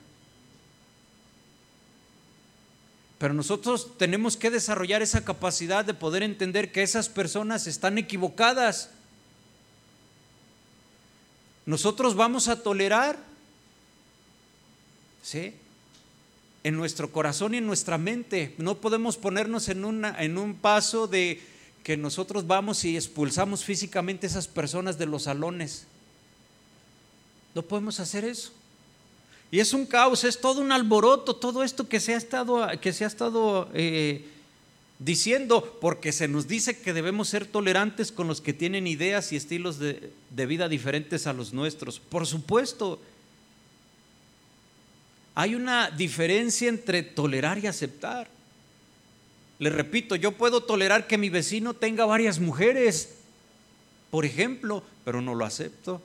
Pero 3.19 3.33
nosotros 3.33 3.97
tenemos 3.97 4.37
que 4.37 4.49
desarrollar 4.49 5.01
esa 5.01 5.25
capacidad 5.25 5.83
de 5.83 5.93
poder 5.93 6.23
entender 6.23 6.71
que 6.71 6.81
esas 6.81 7.09
personas 7.09 7.67
están 7.67 7.97
equivocadas. 7.97 8.91
Nosotros 11.65 12.15
vamos 12.15 12.47
a 12.47 12.63
tolerar, 12.63 13.19
¿sí? 15.21 15.53
En 16.63 16.77
nuestro 16.77 17.11
corazón 17.11 17.53
y 17.53 17.57
en 17.57 17.67
nuestra 17.67 17.97
mente. 17.97 18.55
No 18.57 18.77
podemos 18.77 19.17
ponernos 19.17 19.67
en, 19.67 20.05
en 20.05 20.37
un 20.37 20.55
paso 20.55 21.05
de 21.05 21.41
que 21.83 21.97
nosotros 21.97 22.47
vamos 22.47 22.85
y 22.85 22.95
expulsamos 22.95 23.65
físicamente 23.65 24.27
esas 24.27 24.47
personas 24.47 24.97
de 24.97 25.07
los 25.07 25.23
salones. 25.23 25.87
No 27.53 27.63
podemos 27.63 27.99
hacer 27.99 28.23
eso. 28.23 28.53
Y 29.51 29.59
es 29.59 29.73
un 29.73 29.85
caos, 29.85 30.23
es 30.23 30.39
todo 30.39 30.61
un 30.61 30.71
alboroto, 30.71 31.35
todo 31.35 31.63
esto 31.63 31.87
que 31.87 31.99
se 31.99 32.13
ha 32.13 32.17
estado, 32.17 32.67
que 32.79 32.93
se 32.93 33.03
ha 33.03 33.07
estado 33.07 33.67
eh, 33.73 34.25
diciendo, 34.99 35.77
porque 35.81 36.11
se 36.11 36.27
nos 36.27 36.47
dice 36.47 36.79
que 36.79 36.93
debemos 36.93 37.29
ser 37.29 37.47
tolerantes 37.47 38.11
con 38.11 38.27
los 38.27 38.41
que 38.41 38.53
tienen 38.53 38.85
ideas 38.85 39.31
y 39.31 39.35
estilos 39.35 39.79
de, 39.79 40.11
de 40.29 40.45
vida 40.45 40.69
diferentes 40.69 41.25
a 41.25 41.33
los 41.33 41.51
nuestros. 41.51 41.99
Por 41.99 42.27
supuesto, 42.27 42.99
hay 45.33 45.55
una 45.55 45.89
diferencia 45.89 46.69
entre 46.69 47.01
tolerar 47.01 47.57
y 47.57 47.65
aceptar. 47.65 48.27
Le 49.57 49.71
repito, 49.71 50.15
yo 50.15 50.33
puedo 50.33 50.61
tolerar 50.61 51.07
que 51.07 51.17
mi 51.17 51.29
vecino 51.29 51.73
tenga 51.73 52.05
varias 52.05 52.39
mujeres, 52.39 53.15
por 54.11 54.25
ejemplo, 54.25 54.83
pero 55.03 55.21
no 55.21 55.33
lo 55.33 55.43
acepto 55.43 56.03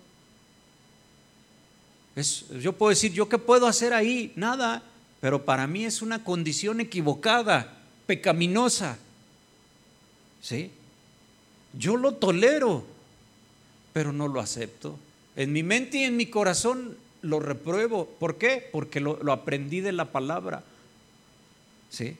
yo 2.61 2.73
puedo 2.75 2.91
decir, 2.91 3.13
¿yo 3.13 3.29
qué 3.29 3.39
puedo 3.39 3.67
hacer 3.67 3.93
ahí? 3.93 4.33
Nada, 4.37 4.83
pero 5.21 5.45
para 5.45 5.67
mí 5.67 5.85
es 5.85 6.01
una 6.01 6.23
condición 6.23 6.81
equivocada, 6.81 7.77
pecaminosa. 8.07 8.99
¿Sí? 10.41 10.71
Yo 11.73 11.97
lo 11.97 12.15
tolero, 12.15 12.85
pero 13.93 14.13
no 14.13 14.29
lo 14.29 14.41
acepto. 14.41 14.99
En 15.35 15.53
mi 15.53 15.63
mente 15.63 15.99
y 15.99 16.05
en 16.05 16.17
mi 16.17 16.27
corazón 16.27 16.97
lo 17.23 17.41
repruebo. 17.41 18.07
¿Por 18.07 18.37
qué? 18.39 18.69
Porque 18.71 19.01
lo, 19.01 19.21
lo 19.23 19.33
aprendí 19.33 19.81
de 19.81 19.93
la 19.93 20.13
palabra. 20.13 20.63
¿Sí? 21.91 22.17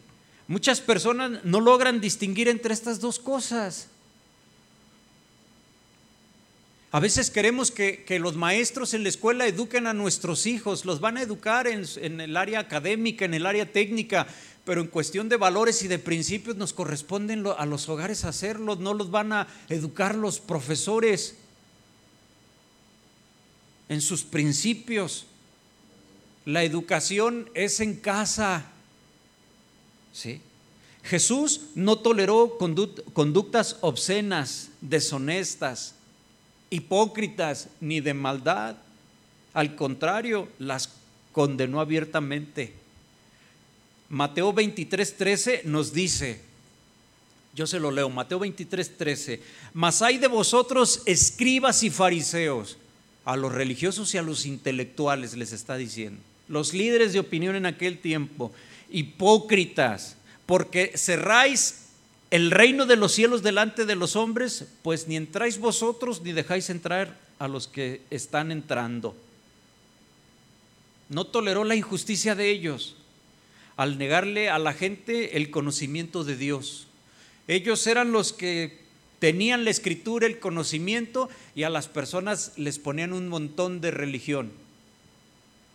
Muchas 0.49 0.81
personas 0.81 1.45
no 1.45 1.61
logran 1.61 2.01
distinguir 2.01 2.49
entre 2.49 2.75
estas 2.75 3.01
dos 3.01 3.19
cosas. 3.19 3.89
A 6.95 7.01
veces 7.01 7.29
queremos 7.29 7.73
que, 7.73 8.07
los 8.21 8.37
maestros 8.37 8.95
en 8.95 9.03
la 9.03 9.09
escuela 9.09 9.49
eduquen 9.49 9.89
a 9.89 9.93
nuestros 9.93 10.47
hijos, 10.47 10.85
los 10.85 11.01
van 11.01 11.17
a 11.17 11.23
educar 11.23 11.67
en, 11.67 12.21
el 12.21 12.37
área 12.37 12.61
académica, 12.61 13.25
en 13.25 13.35
el 13.35 13.47
área 13.47 13.73
técnica, 13.73 14.29
pero 14.65 14.81
en 14.81 14.87
cuestión 14.87 15.29
de 15.29 15.37
valores 15.37 15.83
y 15.83 15.89
de 15.89 15.99
principios 15.99 16.55
nos 16.55 16.73
corresponden 16.73 17.47
a 17.59 17.67
los 17.67 17.89
hogares 17.89 18.25
hacerlos, 18.25 18.79
no 18.79 18.95
los 18.95 19.11
van 19.11 19.33
a 19.33 19.49
educar 19.69 20.15
los 20.15 20.39
profesores 20.39 21.35
en 23.89 24.01
sus 24.01 24.23
principios. 24.23 25.27
La 26.45 26.63
educación 26.63 27.51
es 27.55 27.81
en 27.81 27.97
casa. 27.97 28.67
¿Sí? 30.13 30.41
Jesús 31.03 31.63
no 31.75 31.99
toleró 31.99 32.57
conductas 32.57 33.79
obscenas, 33.81 34.69
deshonestas, 34.81 35.94
hipócritas 36.75 37.69
ni 37.81 38.01
de 38.01 38.15
maldad. 38.15 38.77
Al 39.53 39.77
contrario, 39.77 40.49
las 40.59 40.91
condenó 41.33 41.81
abiertamente. 41.81 42.73
Mateo 44.09 44.53
23, 44.53 45.17
13 45.17 45.63
nos 45.65 45.93
dice, 45.93 46.41
yo 47.55 47.67
se 47.67 47.79
lo 47.79 47.91
leo, 47.91 48.11
Mateo 48.11 48.39
23, 48.41 48.97
13, 48.99 49.41
mas 49.73 50.03
hay 50.03 50.19
de 50.19 50.27
vosotros 50.27 51.03
escribas 51.07 51.83
y 51.83 51.91
fariseos, 51.91 52.77
a 53.25 53.37
los 53.37 53.53
religiosos 53.53 54.13
y 54.15 54.19
a 54.19 54.23
los 54.23 54.45
intelectuales 54.45 55.35
les 55.35 55.53
está 55.53 55.77
diciendo, 55.77 56.21
los 56.49 56.75
líderes 56.75 57.13
de 57.13 57.21
opinión 57.21 57.57
en 57.57 57.67
aquel 57.67 57.99
tiempo, 57.99 58.53
hipócritas, 58.91 60.17
porque 60.45 60.93
cerráis 60.97 61.84
el 62.35 62.51
reino 62.51 62.85
de 62.85 62.97
los 62.97 63.13
cielos 63.13 63.45
delante 63.45 63.87
de 63.87 63.95
los 63.95 64.17
hombres, 64.17 64.67
pues 64.83 65.07
ni 65.07 65.15
entráis 65.15 65.61
vosotros 65.61 66.21
ni 66.23 66.33
dejáis 66.33 66.69
entrar 66.69 67.17
a 67.39 67.47
los 67.47 67.69
que 67.69 68.01
están 68.11 68.51
entrando. 68.51 69.15
No 71.09 71.29
toleró 71.29 71.63
la 71.63 71.77
injusticia 71.77 72.35
de 72.35 72.51
ellos 72.51 72.97
al 73.77 73.99
negarle 73.99 74.51
a 74.51 74.59
la 74.59 74.73
gente 74.73 75.37
el 75.37 75.53
conocimiento 75.53 76.25
de 76.25 76.37
Dios. 76.37 76.89
Ellos 77.47 77.87
eran 77.87 78.11
los 78.11 78.33
que 78.33 78.81
tenían 79.21 79.63
la 79.63 79.71
escritura, 79.71 80.27
el 80.27 80.41
conocimiento, 80.41 81.29
y 81.55 81.63
a 81.63 81.71
las 81.71 81.87
personas 81.87 82.51
les 82.57 82.81
ponían 82.81 83.13
un 83.13 83.29
montón 83.29 83.81
de 83.81 83.93
religión. 83.93 84.51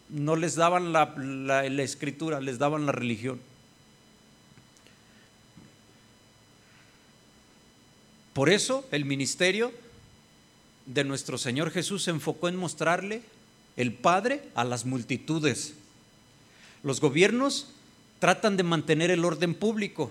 No 0.10 0.36
les 0.36 0.56
daban 0.56 0.92
la, 0.92 1.16
la 1.16 1.84
escritura, 1.84 2.42
les 2.42 2.60
daban 2.60 2.86
la 2.86 2.92
religión. 2.92 3.40
Por 8.40 8.50
eso 8.50 8.88
el 8.92 9.04
ministerio 9.04 9.74
de 10.86 11.04
nuestro 11.04 11.38
Señor 11.38 11.72
Jesús 11.72 12.04
se 12.04 12.12
enfocó 12.12 12.48
en 12.48 12.56
mostrarle 12.56 13.22
el 13.76 13.92
Padre 13.92 14.42
a 14.56 14.64
las 14.64 14.86
multitudes. 14.86 15.74
Los 16.82 17.02
gobiernos 17.02 17.68
tratan 18.20 18.56
de 18.56 18.64
mantener 18.64 19.12
el 19.12 19.26
orden 19.26 19.54
público, 19.54 20.10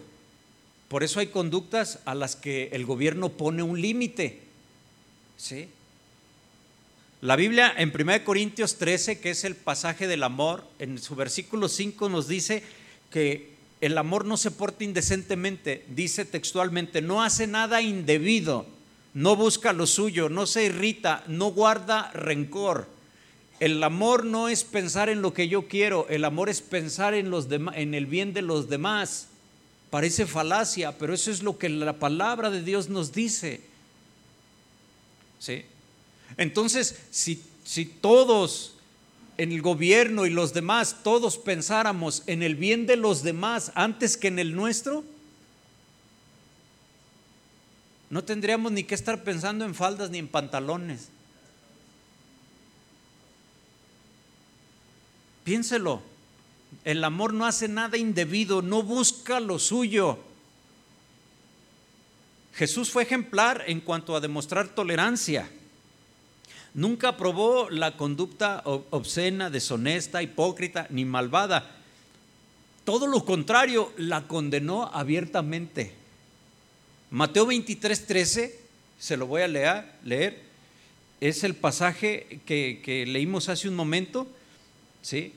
Por 0.88 1.04
eso 1.04 1.20
hay 1.20 1.28
conductas 1.28 2.00
a 2.04 2.14
las 2.14 2.36
que 2.36 2.68
el 2.72 2.84
gobierno 2.84 3.30
pone 3.30 3.62
un 3.62 3.80
límite. 3.80 4.42
¿Sí? 5.38 5.70
La 7.22 7.34
Biblia 7.34 7.72
en 7.78 7.90
1 7.98 8.24
Corintios 8.24 8.76
13, 8.76 9.20
que 9.20 9.30
es 9.30 9.44
el 9.44 9.56
pasaje 9.56 10.06
del 10.06 10.22
amor, 10.22 10.64
en 10.78 10.98
su 10.98 11.14
versículo 11.14 11.66
5 11.70 12.10
nos 12.10 12.28
dice 12.28 12.62
que 13.10 13.57
el 13.80 13.96
amor 13.96 14.24
no 14.24 14.36
se 14.36 14.50
porta 14.50 14.84
indecentemente, 14.84 15.84
dice 15.88 16.24
textualmente, 16.24 17.00
no 17.00 17.22
hace 17.22 17.46
nada 17.46 17.80
indebido, 17.80 18.66
no 19.14 19.36
busca 19.36 19.72
lo 19.72 19.86
suyo, 19.86 20.28
no 20.28 20.46
se 20.46 20.64
irrita, 20.64 21.22
no 21.28 21.52
guarda 21.52 22.10
rencor. 22.12 22.88
El 23.60 23.82
amor 23.82 24.24
no 24.24 24.48
es 24.48 24.64
pensar 24.64 25.08
en 25.08 25.22
lo 25.22 25.32
que 25.32 25.48
yo 25.48 25.68
quiero, 25.68 26.06
el 26.08 26.24
amor 26.24 26.48
es 26.48 26.60
pensar 26.60 27.14
en, 27.14 27.32
en 27.74 27.94
el 27.94 28.06
bien 28.06 28.32
de 28.32 28.42
los 28.42 28.68
demás. 28.68 29.28
Parece 29.90 30.26
falacia, 30.26 30.98
pero 30.98 31.14
eso 31.14 31.30
es 31.30 31.42
lo 31.42 31.56
que 31.58 31.68
la 31.68 31.94
palabra 31.94 32.50
de 32.50 32.62
Dios 32.62 32.88
nos 32.88 33.12
dice. 33.12 33.60
¿Sí? 35.38 35.64
Entonces, 36.36 36.96
si, 37.10 37.42
si 37.64 37.84
todos 37.86 38.74
en 39.38 39.52
el 39.52 39.62
gobierno 39.62 40.26
y 40.26 40.30
los 40.30 40.52
demás, 40.52 40.96
todos 41.04 41.38
pensáramos 41.38 42.24
en 42.26 42.42
el 42.42 42.56
bien 42.56 42.86
de 42.86 42.96
los 42.96 43.22
demás 43.22 43.70
antes 43.76 44.16
que 44.16 44.28
en 44.28 44.40
el 44.40 44.54
nuestro, 44.54 45.04
no 48.10 48.24
tendríamos 48.24 48.72
ni 48.72 48.82
que 48.82 48.96
estar 48.96 49.22
pensando 49.22 49.64
en 49.64 49.74
faldas 49.74 50.10
ni 50.10 50.18
en 50.18 50.28
pantalones. 50.28 51.08
Piénselo, 55.44 56.02
el 56.84 57.04
amor 57.04 57.32
no 57.32 57.46
hace 57.46 57.68
nada 57.68 57.96
indebido, 57.96 58.60
no 58.60 58.82
busca 58.82 59.40
lo 59.40 59.58
suyo. 59.58 60.18
Jesús 62.54 62.90
fue 62.90 63.04
ejemplar 63.04 63.62
en 63.68 63.80
cuanto 63.80 64.16
a 64.16 64.20
demostrar 64.20 64.68
tolerancia. 64.68 65.48
Nunca 66.78 67.08
aprobó 67.08 67.68
la 67.70 67.96
conducta 67.96 68.62
obscena, 68.64 69.50
deshonesta, 69.50 70.22
hipócrita 70.22 70.86
ni 70.90 71.04
malvada. 71.04 71.74
Todo 72.84 73.08
lo 73.08 73.24
contrario, 73.24 73.92
la 73.96 74.28
condenó 74.28 74.84
abiertamente. 74.84 75.92
Mateo 77.10 77.46
23, 77.46 78.06
13, 78.06 78.60
se 78.96 79.16
lo 79.16 79.26
voy 79.26 79.42
a 79.42 79.48
leer, 79.48 80.40
es 81.20 81.42
el 81.42 81.56
pasaje 81.56 82.38
que, 82.46 82.80
que 82.84 83.06
leímos 83.06 83.48
hace 83.48 83.68
un 83.68 83.74
momento. 83.74 84.28
¿sí? 85.02 85.32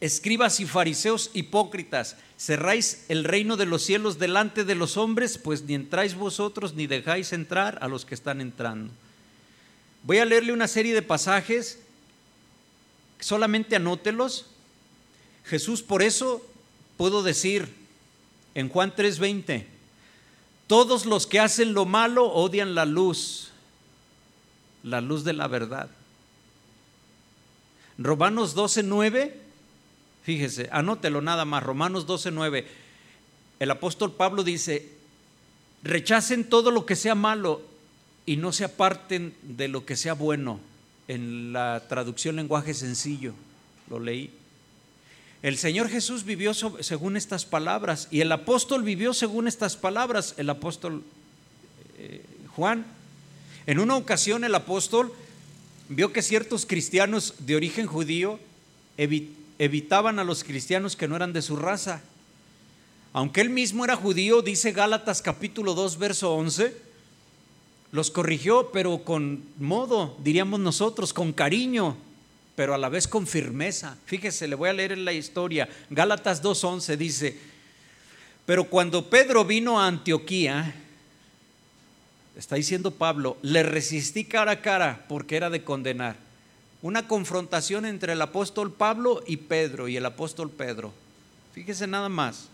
Escribas 0.00 0.60
y 0.60 0.66
fariseos 0.66 1.30
hipócritas, 1.32 2.16
cerráis 2.36 3.06
el 3.08 3.24
reino 3.24 3.56
de 3.56 3.64
los 3.64 3.82
cielos 3.82 4.18
delante 4.18 4.64
de 4.64 4.74
los 4.74 4.98
hombres, 4.98 5.38
pues 5.38 5.62
ni 5.62 5.74
entráis 5.74 6.14
vosotros 6.14 6.74
ni 6.74 6.86
dejáis 6.86 7.32
entrar 7.32 7.78
a 7.80 7.88
los 7.88 8.04
que 8.04 8.14
están 8.14 8.42
entrando. 8.42 8.92
Voy 10.02 10.18
a 10.18 10.26
leerle 10.26 10.52
una 10.52 10.68
serie 10.68 10.94
de 10.94 11.02
pasajes, 11.02 11.78
solamente 13.20 13.74
anótelos. 13.74 14.46
Jesús 15.44 15.82
por 15.82 16.02
eso 16.02 16.46
puedo 16.98 17.22
decir 17.22 17.72
en 18.54 18.68
Juan 18.68 18.94
3:20, 18.94 19.66
todos 20.66 21.06
los 21.06 21.26
que 21.26 21.40
hacen 21.40 21.72
lo 21.72 21.86
malo 21.86 22.26
odian 22.26 22.74
la 22.74 22.84
luz, 22.84 23.50
la 24.82 25.00
luz 25.00 25.24
de 25.24 25.32
la 25.32 25.48
verdad. 25.48 25.88
Romanos 27.96 28.54
12:9 28.54 29.45
Fíjese, 30.26 30.68
anótelo 30.72 31.22
nada 31.22 31.44
más, 31.44 31.62
Romanos 31.62 32.04
12, 32.04 32.32
9. 32.32 32.66
El 33.60 33.70
apóstol 33.70 34.12
Pablo 34.12 34.42
dice, 34.42 34.88
rechacen 35.84 36.42
todo 36.42 36.72
lo 36.72 36.84
que 36.84 36.96
sea 36.96 37.14
malo 37.14 37.62
y 38.26 38.36
no 38.36 38.50
se 38.50 38.64
aparten 38.64 39.36
de 39.42 39.68
lo 39.68 39.86
que 39.86 39.94
sea 39.94 40.14
bueno. 40.14 40.58
En 41.06 41.52
la 41.52 41.84
traducción 41.88 42.34
lenguaje 42.34 42.74
sencillo, 42.74 43.34
lo 43.88 44.00
leí. 44.00 44.32
El 45.44 45.58
Señor 45.58 45.88
Jesús 45.88 46.24
vivió 46.24 46.54
según 46.54 47.16
estas 47.16 47.44
palabras 47.44 48.08
y 48.10 48.20
el 48.20 48.32
apóstol 48.32 48.82
vivió 48.82 49.14
según 49.14 49.46
estas 49.46 49.76
palabras, 49.76 50.34
el 50.38 50.50
apóstol 50.50 51.04
eh, 51.98 52.24
Juan. 52.56 52.84
En 53.68 53.78
una 53.78 53.94
ocasión 53.94 54.42
el 54.42 54.56
apóstol 54.56 55.14
vio 55.88 56.12
que 56.12 56.20
ciertos 56.20 56.66
cristianos 56.66 57.34
de 57.38 57.54
origen 57.54 57.86
judío 57.86 58.40
evitaban 58.96 59.45
evitaban 59.58 60.18
a 60.18 60.24
los 60.24 60.44
cristianos 60.44 60.96
que 60.96 61.08
no 61.08 61.16
eran 61.16 61.32
de 61.32 61.42
su 61.42 61.56
raza. 61.56 62.02
Aunque 63.12 63.40
él 63.40 63.50
mismo 63.50 63.84
era 63.84 63.96
judío, 63.96 64.42
dice 64.42 64.72
Gálatas 64.72 65.22
capítulo 65.22 65.74
2, 65.74 65.98
verso 65.98 66.34
11, 66.34 66.76
los 67.92 68.10
corrigió, 68.10 68.70
pero 68.72 69.04
con 69.04 69.42
modo, 69.58 70.16
diríamos 70.22 70.60
nosotros, 70.60 71.14
con 71.14 71.32
cariño, 71.32 71.96
pero 72.54 72.74
a 72.74 72.78
la 72.78 72.90
vez 72.90 73.08
con 73.08 73.26
firmeza. 73.26 73.96
Fíjese, 74.04 74.48
le 74.48 74.54
voy 74.54 74.68
a 74.68 74.74
leer 74.74 74.92
en 74.92 75.04
la 75.04 75.14
historia. 75.14 75.68
Gálatas 75.88 76.42
2.11 76.42 76.96
dice, 76.96 77.38
pero 78.44 78.64
cuando 78.64 79.08
Pedro 79.08 79.44
vino 79.44 79.80
a 79.80 79.86
Antioquía, 79.86 80.74
está 82.36 82.56
diciendo 82.56 82.90
Pablo, 82.90 83.38
le 83.40 83.62
resistí 83.62 84.24
cara 84.24 84.52
a 84.52 84.60
cara 84.60 85.06
porque 85.08 85.36
era 85.36 85.48
de 85.48 85.64
condenar 85.64 86.25
una 86.86 87.08
confrontación 87.08 87.84
entre 87.84 88.12
el 88.12 88.22
apóstol 88.22 88.72
Pablo 88.72 89.20
y 89.26 89.38
Pedro 89.38 89.88
y 89.88 89.96
el 89.96 90.06
apóstol 90.06 90.50
Pedro. 90.50 90.92
Fíjese 91.52 91.88
nada 91.88 92.08
más. 92.08 92.46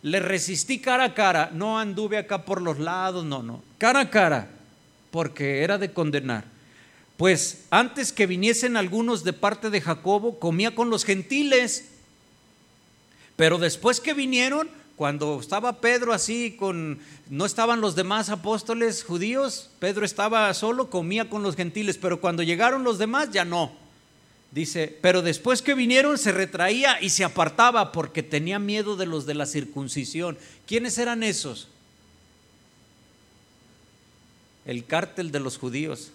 Le 0.00 0.20
resistí 0.20 0.78
cara 0.78 1.02
a 1.02 1.14
cara, 1.14 1.50
no 1.52 1.76
anduve 1.76 2.16
acá 2.16 2.44
por 2.44 2.62
los 2.62 2.78
lados, 2.78 3.24
no, 3.24 3.42
no, 3.42 3.64
cara 3.78 4.00
a 4.00 4.10
cara, 4.10 4.48
porque 5.10 5.64
era 5.64 5.76
de 5.76 5.92
condenar. 5.92 6.44
Pues 7.16 7.64
antes 7.70 8.12
que 8.12 8.26
viniesen 8.26 8.76
algunos 8.76 9.24
de 9.24 9.32
parte 9.32 9.70
de 9.70 9.80
Jacobo, 9.80 10.38
comía 10.38 10.76
con 10.76 10.88
los 10.88 11.04
gentiles, 11.04 11.86
pero 13.34 13.58
después 13.58 13.98
que 13.98 14.14
vinieron, 14.14 14.68
cuando 14.96 15.40
estaba 15.40 15.80
Pedro 15.80 16.12
así 16.12 16.52
con 16.52 17.00
no 17.28 17.46
estaban 17.46 17.80
los 17.80 17.94
demás 17.94 18.28
apóstoles 18.28 19.02
judíos, 19.02 19.70
Pedro 19.78 20.04
estaba 20.04 20.52
solo, 20.54 20.90
comía 20.90 21.28
con 21.28 21.42
los 21.42 21.56
gentiles, 21.56 21.98
pero 21.98 22.20
cuando 22.20 22.42
llegaron 22.42 22.84
los 22.84 22.98
demás 22.98 23.30
ya 23.30 23.44
no. 23.44 23.72
Dice, 24.52 24.96
pero 25.00 25.20
después 25.20 25.62
que 25.62 25.74
vinieron 25.74 26.16
se 26.16 26.30
retraía 26.30 27.02
y 27.02 27.10
se 27.10 27.24
apartaba 27.24 27.90
porque 27.90 28.22
tenía 28.22 28.60
miedo 28.60 28.94
de 28.94 29.06
los 29.06 29.26
de 29.26 29.34
la 29.34 29.46
circuncisión. 29.46 30.38
¿Quiénes 30.66 30.96
eran 30.98 31.24
esos? 31.24 31.66
El 34.64 34.84
cártel 34.84 35.32
de 35.32 35.40
los 35.40 35.58
judíos. 35.58 36.12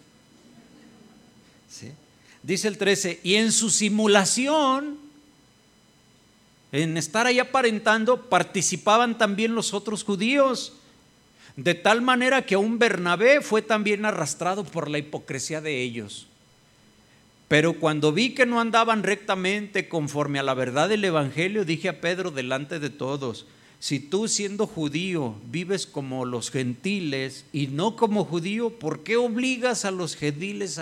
Dice 2.42 2.68
el 2.70 2.78
13, 2.78 3.20
y 3.24 3.36
en 3.36 3.52
su 3.52 3.70
simulación 3.70 5.09
en 6.72 6.98
estar 6.98 7.26
ahí 7.26 7.40
aparentando, 7.40 8.30
participaban 8.30 9.18
también 9.18 9.56
los 9.56 9.74
otros 9.74 10.04
judíos. 10.04 10.74
De 11.56 11.74
tal 11.74 12.02
manera 12.02 12.46
que 12.46 12.58
un 12.58 12.80
Bernabé 12.80 13.42
fue 13.42 13.62
también 13.62 14.06
arrastrado 14.06 14.64
por 14.64 14.90
la 14.90 14.98
hipocresía 14.98 15.62
de 15.62 15.82
ellos. 15.82 16.28
Pero 17.48 17.74
cuando 17.74 18.14
vi 18.14 18.36
que 18.36 18.46
no 18.46 18.62
andaban 18.62 19.02
rectamente 19.04 19.90
conforme 19.90 20.38
a 20.38 20.44
la 20.44 20.54
verdad 20.54 20.88
del 20.88 21.04
Evangelio, 21.04 21.66
dije 21.66 21.90
a 21.90 22.00
Pedro 22.00 22.30
delante 22.30 22.80
de 22.80 22.92
todos, 22.92 23.48
si 23.80 24.00
tú 24.00 24.28
siendo 24.28 24.68
judío 24.68 25.36
vives 25.50 25.88
como 25.88 26.26
los 26.26 26.52
gentiles 26.52 27.46
y 27.52 27.68
no 27.68 27.96
como 27.96 28.24
judío, 28.24 28.70
¿por 28.78 29.04
qué 29.04 29.18
obligas 29.18 29.84
a 29.84 29.92
los 29.92 30.16
gentiles 30.16 30.80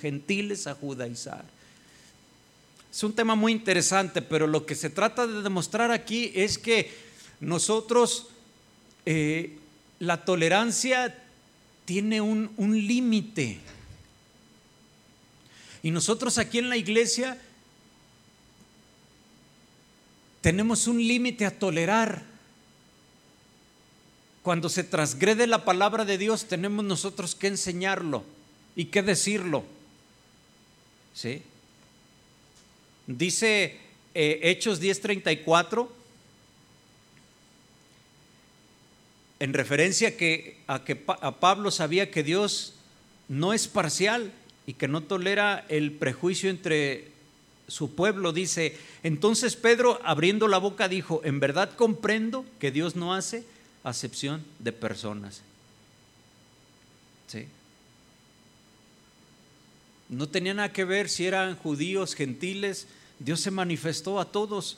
gentiles 0.00 0.66
a 0.66 0.74
judaizar? 0.74 1.44
Es 2.92 3.02
un 3.02 3.14
tema 3.14 3.34
muy 3.34 3.52
interesante, 3.52 4.20
pero 4.20 4.46
lo 4.46 4.66
que 4.66 4.74
se 4.74 4.90
trata 4.90 5.26
de 5.26 5.40
demostrar 5.40 5.90
aquí 5.90 6.30
es 6.34 6.58
que 6.58 6.92
nosotros, 7.40 8.26
eh, 9.06 9.56
la 9.98 10.26
tolerancia 10.26 11.18
tiene 11.86 12.20
un, 12.20 12.52
un 12.58 12.86
límite. 12.86 13.60
Y 15.82 15.90
nosotros 15.90 16.36
aquí 16.36 16.58
en 16.58 16.68
la 16.68 16.76
iglesia 16.76 17.40
tenemos 20.42 20.86
un 20.86 20.98
límite 20.98 21.46
a 21.46 21.58
tolerar. 21.58 22.22
Cuando 24.42 24.68
se 24.68 24.84
transgrede 24.84 25.46
la 25.46 25.64
palabra 25.64 26.04
de 26.04 26.18
Dios, 26.18 26.44
tenemos 26.44 26.84
nosotros 26.84 27.34
que 27.34 27.46
enseñarlo 27.46 28.22
y 28.76 28.86
que 28.86 29.02
decirlo. 29.02 29.64
¿Sí? 31.14 31.42
Dice 33.06 33.76
eh, 34.14 34.40
Hechos 34.42 34.80
10:34, 34.80 35.88
en 39.40 39.54
referencia 39.54 40.16
que, 40.16 40.58
a 40.68 40.84
que 40.84 41.02
a 41.06 41.40
Pablo 41.40 41.70
sabía 41.70 42.10
que 42.10 42.22
Dios 42.22 42.74
no 43.28 43.52
es 43.52 43.66
parcial 43.66 44.30
y 44.66 44.74
que 44.74 44.86
no 44.86 45.02
tolera 45.02 45.66
el 45.68 45.92
prejuicio 45.92 46.48
entre 46.48 47.10
su 47.66 47.94
pueblo, 47.94 48.32
dice, 48.32 48.76
entonces 49.02 49.56
Pedro 49.56 49.98
abriendo 50.04 50.46
la 50.46 50.58
boca 50.58 50.88
dijo, 50.88 51.22
en 51.24 51.40
verdad 51.40 51.74
comprendo 51.74 52.44
que 52.60 52.70
Dios 52.70 52.94
no 52.94 53.14
hace 53.14 53.44
acepción 53.82 54.44
de 54.58 54.72
personas. 54.72 55.42
¿Sí? 57.26 57.46
No 60.12 60.28
tenía 60.28 60.52
nada 60.52 60.74
que 60.74 60.84
ver 60.84 61.08
si 61.08 61.24
eran 61.24 61.56
judíos, 61.56 62.14
gentiles, 62.14 62.86
Dios 63.18 63.40
se 63.40 63.50
manifestó 63.50 64.20
a 64.20 64.26
todos. 64.26 64.76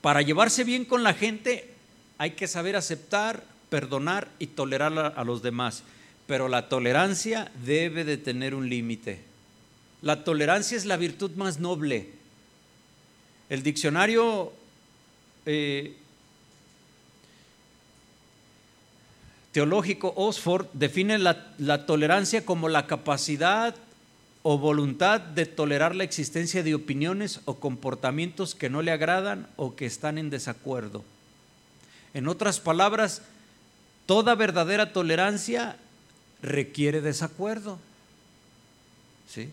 Para 0.00 0.22
llevarse 0.22 0.62
bien 0.62 0.84
con 0.84 1.02
la 1.02 1.14
gente 1.14 1.74
hay 2.16 2.32
que 2.32 2.46
saber 2.46 2.76
aceptar, 2.76 3.44
perdonar 3.70 4.28
y 4.38 4.46
tolerar 4.46 5.14
a 5.16 5.24
los 5.24 5.42
demás. 5.42 5.82
Pero 6.28 6.46
la 6.46 6.68
tolerancia 6.68 7.50
debe 7.64 8.04
de 8.04 8.18
tener 8.18 8.54
un 8.54 8.68
límite. 8.70 9.20
La 10.00 10.22
tolerancia 10.22 10.76
es 10.76 10.84
la 10.84 10.96
virtud 10.96 11.32
más 11.32 11.58
noble. 11.58 12.10
El 13.50 13.64
diccionario 13.64 14.52
eh, 15.44 15.96
teológico 19.52 20.12
Oxford 20.16 20.66
define 20.72 21.18
la, 21.18 21.86
tolerancia 21.86 22.44
como 22.44 22.68
la 22.68 22.86
capacidad 22.86 23.74
o 24.42 24.58
voluntad 24.58 25.20
de 25.20 25.46
tolerar 25.46 25.94
la 25.94 26.04
existencia 26.04 26.62
de 26.62 26.74
opiniones 26.74 27.40
o 27.44 27.54
comportamientos 27.54 28.54
que 28.54 28.70
no 28.70 28.82
le 28.82 28.92
agradan 28.92 29.48
o 29.56 29.74
que 29.74 29.86
están 29.86 30.18
en 30.18 30.30
desacuerdo. 30.30 31.04
En 32.14 32.28
otras 32.28 32.60
palabras, 32.60 33.22
toda 34.06 34.34
verdadera 34.34 34.92
tolerancia 34.92 35.76
requiere 36.42 37.00
desacuerdo. 37.00 37.78
¿Sí? 39.28 39.50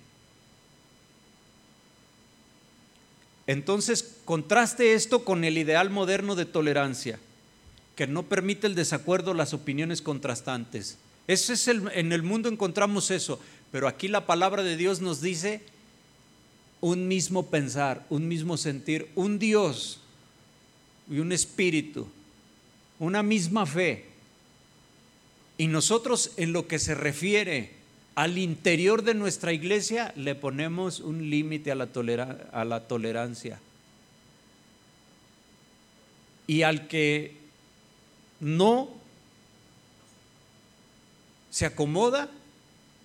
Entonces, 3.48 4.18
contraste 4.26 4.94
esto 4.94 5.24
con 5.24 5.44
el 5.44 5.58
ideal 5.58 5.90
moderno 5.90 6.36
de 6.36 6.46
tolerancia, 6.46 7.20
que 7.96 8.08
no 8.08 8.24
permite 8.24 8.68
el 8.68 8.76
desacuerdo, 8.76 9.34
las 9.34 9.54
opiniones 9.54 10.02
contrastantes. 10.02 10.98
Es 11.28 11.68
el, 11.68 11.90
en 11.94 12.12
el 12.12 12.24
mundo 12.24 12.50
encontramos 12.50 13.10
eso, 13.10 13.40
pero 13.72 13.88
aquí 13.88 14.08
la 14.08 14.26
palabra 14.26 14.64
de 14.64 14.78
Dios 14.78 15.02
nos 15.02 15.22
dice 15.22 15.62
un 16.82 17.08
mismo 17.08 17.48
pensar, 17.48 18.06
un 18.10 18.28
mismo 18.28 18.58
sentir, 18.58 19.10
un 19.16 19.40
Dios 19.40 20.00
y 21.10 21.20
un 21.20 21.32
espíritu, 21.32 22.08
una 23.00 23.24
misma 23.24 23.66
fe. 23.66 24.06
Y 25.58 25.68
nosotros 25.68 26.32
en 26.38 26.54
lo 26.54 26.68
que 26.68 26.80
se 26.80 26.94
refiere 26.94 27.72
al 28.14 28.38
interior 28.38 29.04
de 29.04 29.14
nuestra 29.14 29.52
iglesia 29.52 30.14
le 30.16 30.36
ponemos 30.36 31.00
un 31.00 31.30
límite 31.30 31.72
a, 31.72 31.76
a 31.76 32.66
la 32.66 32.88
tolerancia. 32.88 33.60
Y 36.46 36.62
al 36.62 36.88
que 36.88 37.45
no 38.40 38.90
se 41.50 41.66
acomoda, 41.66 42.30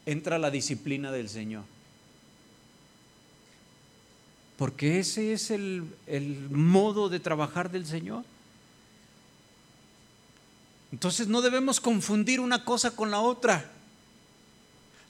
entra 0.07 0.39
la 0.39 0.51
disciplina 0.51 1.13
del 1.13 1.29
Señor. 1.29 1.65
Porque 4.57 4.99
ese 4.99 5.33
es 5.33 5.51
el, 5.51 5.85
el 6.07 6.51
modo 6.51 7.09
de 7.09 7.21
trabajar 7.21 7.71
del 7.71 7.87
Señor. 7.87 8.25
Entonces 10.93 11.29
no 11.29 11.41
debemos 11.41 11.81
confundir 11.81 12.41
una 12.41 12.65
cosa 12.65 12.91
con 12.91 13.11
la 13.11 13.21
otra. 13.21 13.71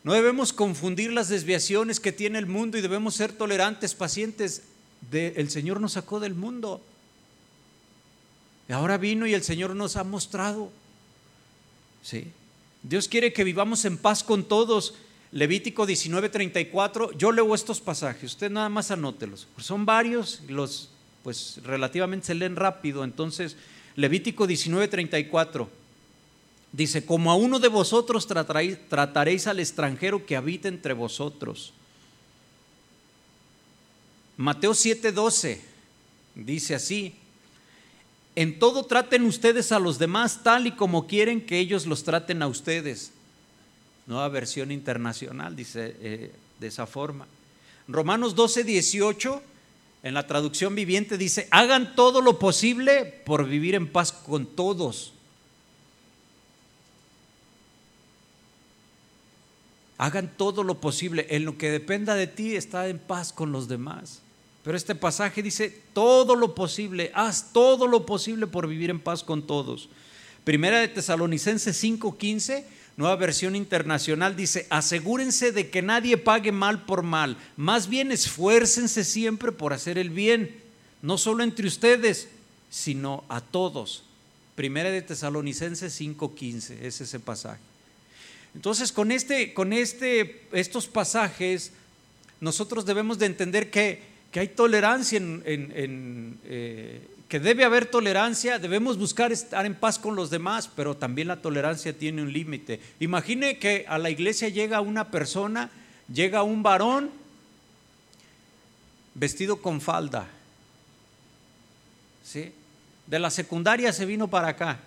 No 0.05 0.13
debemos 0.13 0.53
confundir 0.53 1.13
las 1.13 1.29
desviaciones 1.29 2.01
que 2.01 2.13
tiene 2.13 2.39
el 2.39 2.47
mundo 2.47 2.79
y 2.79 2.83
debemos 2.83 3.15
ser 3.15 3.33
tolerantes, 3.33 3.95
pacientes. 3.95 4.63
el 5.11 5.51
Señor 5.51 5.81
nos 5.81 5.93
sacó 5.93 6.21
del 6.21 6.35
mundo. 6.35 6.83
Ahora 8.73 8.99
vino 8.99 9.27
y 9.27 9.35
el 9.35 9.43
Señor 9.43 9.75
nos 9.75 9.97
ha 9.97 10.05
mostrado. 10.05 10.71
¿Sí? 12.03 12.29
Dios 12.83 13.09
quiere 13.09 13.33
que 13.33 13.45
vivamos 13.45 13.85
en 13.85 13.99
paz 13.99 14.23
con 14.25 14.45
todos. 14.45 14.95
Levítico 15.33 15.87
19:34. 15.87 17.17
Yo 17.17 17.33
leo 17.33 17.55
estos 17.55 17.81
pasajes, 17.81 18.33
usted 18.33 18.51
nada 18.51 18.69
más 18.69 18.91
anótelos. 18.91 19.47
Son 19.59 19.87
varios, 19.87 20.41
los 20.49 20.91
pues 21.23 21.61
relativamente 21.63 22.29
se 22.29 22.35
leen 22.35 22.57
rápido. 22.57 23.05
Entonces, 23.05 23.57
Levítico 23.97 24.47
19:34 24.47 25.69
dice, 26.73 27.05
como 27.05 27.31
a 27.31 27.35
uno 27.35 27.59
de 27.59 27.69
vosotros 27.69 28.27
trataréis, 28.27 28.79
trataréis 28.89 29.47
al 29.47 29.61
extranjero 29.61 30.25
que 30.25 30.37
habita 30.37 30.69
entre 30.69 30.95
vosotros. 30.95 31.73
Mateo 34.37 34.73
7:12 34.73 35.61
dice 36.35 36.75
así, 36.75 37.15
en 38.41 38.59
todo 38.59 38.85
traten 38.85 39.25
ustedes 39.25 39.71
a 39.71 39.79
los 39.79 39.99
demás 39.99 40.43
tal 40.43 40.67
y 40.67 40.73
como 40.73 41.07
quieren 41.07 41.45
que 41.45 41.59
ellos 41.59 41.85
los 41.85 42.05
traten 42.05 42.41
a 42.41 42.47
ustedes. 42.47 43.13
Nueva 44.07 44.31
versión 44.31 44.73
internacional 44.73 45.55
dice 45.55 45.95
eh, 46.01 46.33
de 46.59 46.67
esa 46.67 46.87
forma. 46.87 47.27
Romanos 47.87 48.35
12, 48.35 48.65
18 48.65 49.43
en 50.03 50.15
la 50.15 50.27
traducción 50.27 50.75
viviente 50.75 51.19
dice, 51.19 51.49
hagan 51.51 51.95
todo 51.95 52.23
lo 52.23 52.39
posible 52.39 53.05
por 53.27 53.47
vivir 53.47 53.75
en 53.75 53.93
paz 53.93 54.11
con 54.11 54.47
todos. 54.47 55.13
Hagan 59.99 60.33
todo 60.35 60.65
lo 60.65 60.81
posible. 60.81 61.27
En 61.29 61.45
lo 61.45 61.59
que 61.59 61.71
dependa 61.71 62.15
de 62.15 62.27
ti, 62.27 62.57
está 62.57 62.89
en 62.89 62.99
paz 62.99 63.35
con 63.35 63.53
los 63.53 63.69
demás. 63.69 64.23
Pero 64.63 64.77
este 64.77 64.95
pasaje 64.95 65.43
dice, 65.43 65.83
todo 65.93 66.35
lo 66.35 66.55
posible, 66.55 67.11
haz 67.15 67.53
todo 67.53 67.87
lo 67.87 68.05
posible 68.05 68.47
por 68.47 68.69
vivir 68.69 68.91
en 68.91 69.01
paz 69.01 69.25
con 69.25 69.47
todos. 69.47 69.89
Primera 70.45 70.81
de 70.81 70.89
Tesalonicenses 70.89 71.83
5:15 71.83 72.65
Nueva 73.01 73.17
versión 73.17 73.57
internacional 73.57 74.37
dice, 74.37 74.67
asegúrense 74.69 75.53
de 75.53 75.71
que 75.71 75.81
nadie 75.81 76.19
pague 76.19 76.53
mal 76.53 76.85
por 76.85 77.03
mal, 77.03 77.39
más 77.57 77.89
bien 77.89 78.13
esfuércense 78.13 79.05
siempre 79.05 79.53
por 79.53 79.73
hacer 79.73 79.97
el 79.97 80.11
bien, 80.11 80.55
no 81.01 81.17
solo 81.17 81.43
entre 81.43 81.67
ustedes, 81.67 82.29
sino 82.69 83.25
a 83.31 83.41
todos. 83.41 84.03
Primera 84.55 84.91
de 84.91 85.01
Tesalonicenses 85.01 85.99
5:15 85.99 86.83
es 86.83 87.01
ese 87.01 87.19
pasaje. 87.19 87.61
Entonces, 88.55 88.93
con, 88.93 89.13
este, 89.13 89.55
con 89.55 89.73
este, 89.73 90.47
estos 90.53 90.87
pasajes, 90.87 91.73
nosotros 92.41 92.85
debemos 92.85 93.19
de 93.19 93.25
entender 93.25 93.71
que, 93.71 94.03
hay 94.39 94.49
tolerancia 94.49 95.17
en, 95.17 96.39
eh, 96.45 97.09
que 97.29 97.41
debe 97.41 97.65
haber 97.65 97.87
tolerancia, 97.87 98.59
debemos 98.59 98.99
buscar 98.99 99.33
estar 99.33 99.67
en 99.67 99.75
paz 99.75 99.99
con 99.99 100.15
los 100.15 100.31
demás, 100.31 100.69
pero 100.75 100.97
también 100.97 101.29
la 101.29 101.43
tolerancia 101.43 101.97
tiene 101.97 102.23
un 102.23 102.33
límite. 102.33 102.81
Imagine 103.01 103.59
que 103.59 103.85
a 103.89 103.99
la 103.99 104.11
iglesia 104.11 104.49
llega 104.49 104.81
una 104.81 105.11
persona, 105.11 105.71
llega 106.13 106.43
un 106.43 106.63
varón 106.63 107.11
vestido 109.15 109.63
con 109.63 109.81
falda, 109.81 110.29
¿sí? 112.25 112.53
De 113.07 113.19
la 113.19 113.31
secundaria 113.31 113.93
se 113.93 114.07
vino 114.07 114.29
para 114.29 114.49
acá. 114.49 114.81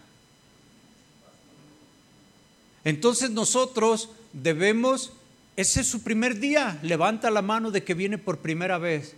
Entonces 2.84 3.30
nosotros 3.30 4.10
debemos, 4.34 5.14
ese 5.56 5.82
es 5.82 5.88
su 5.88 6.04
primer 6.04 6.40
día, 6.40 6.80
levanta 6.82 7.30
la 7.30 7.42
mano 7.42 7.72
de 7.72 7.84
que 7.84 7.94
viene 7.94 8.18
por 8.18 8.40
primera 8.40 8.78
vez. 8.78 9.16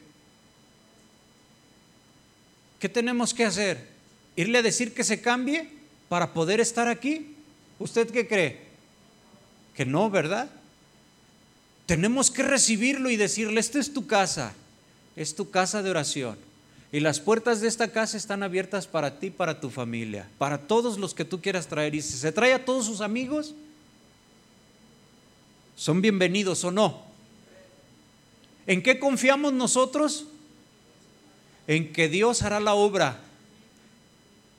¿Qué 2.79 2.89
tenemos 2.89 3.33
que 3.33 3.45
hacer? 3.45 3.87
¿Irle 4.35 4.59
a 4.59 4.63
decir 4.63 4.93
que 4.93 5.03
se 5.03 5.21
cambie 5.21 5.69
para 6.09 6.33
poder 6.33 6.59
estar 6.59 6.87
aquí? 6.87 7.35
¿Usted 7.79 8.09
qué 8.09 8.27
cree? 8.27 8.59
Que 9.73 9.85
no, 9.85 10.09
¿verdad? 10.09 10.49
Tenemos 11.85 12.31
que 12.31 12.43
recibirlo 12.43 13.09
y 13.09 13.17
decirle, 13.17 13.59
esta 13.59 13.79
es 13.79 13.93
tu 13.93 14.07
casa, 14.07 14.53
es 15.15 15.35
tu 15.35 15.49
casa 15.49 15.83
de 15.83 15.89
oración. 15.89 16.37
Y 16.91 16.99
las 16.99 17.19
puertas 17.19 17.61
de 17.61 17.67
esta 17.67 17.91
casa 17.91 18.17
están 18.17 18.41
abiertas 18.43 18.87
para 18.87 19.19
ti, 19.19 19.29
para 19.29 19.59
tu 19.59 19.69
familia, 19.69 20.27
para 20.37 20.57
todos 20.57 20.97
los 20.97 21.13
que 21.13 21.25
tú 21.25 21.41
quieras 21.41 21.67
traer. 21.67 21.93
Y 21.95 22.01
si 22.01 22.17
se 22.17 22.31
trae 22.31 22.53
a 22.53 22.63
todos 22.63 22.85
sus 22.85 23.01
amigos, 23.01 23.53
son 25.75 26.01
bienvenidos 26.01 26.63
o 26.63 26.71
no. 26.71 27.03
¿En 28.65 28.81
qué 28.81 28.97
confiamos 28.97 29.53
nosotros? 29.53 30.27
En 31.67 31.91
que 31.93 32.09
Dios 32.09 32.41
hará 32.43 32.59
la 32.59 32.73
obra 32.73 33.19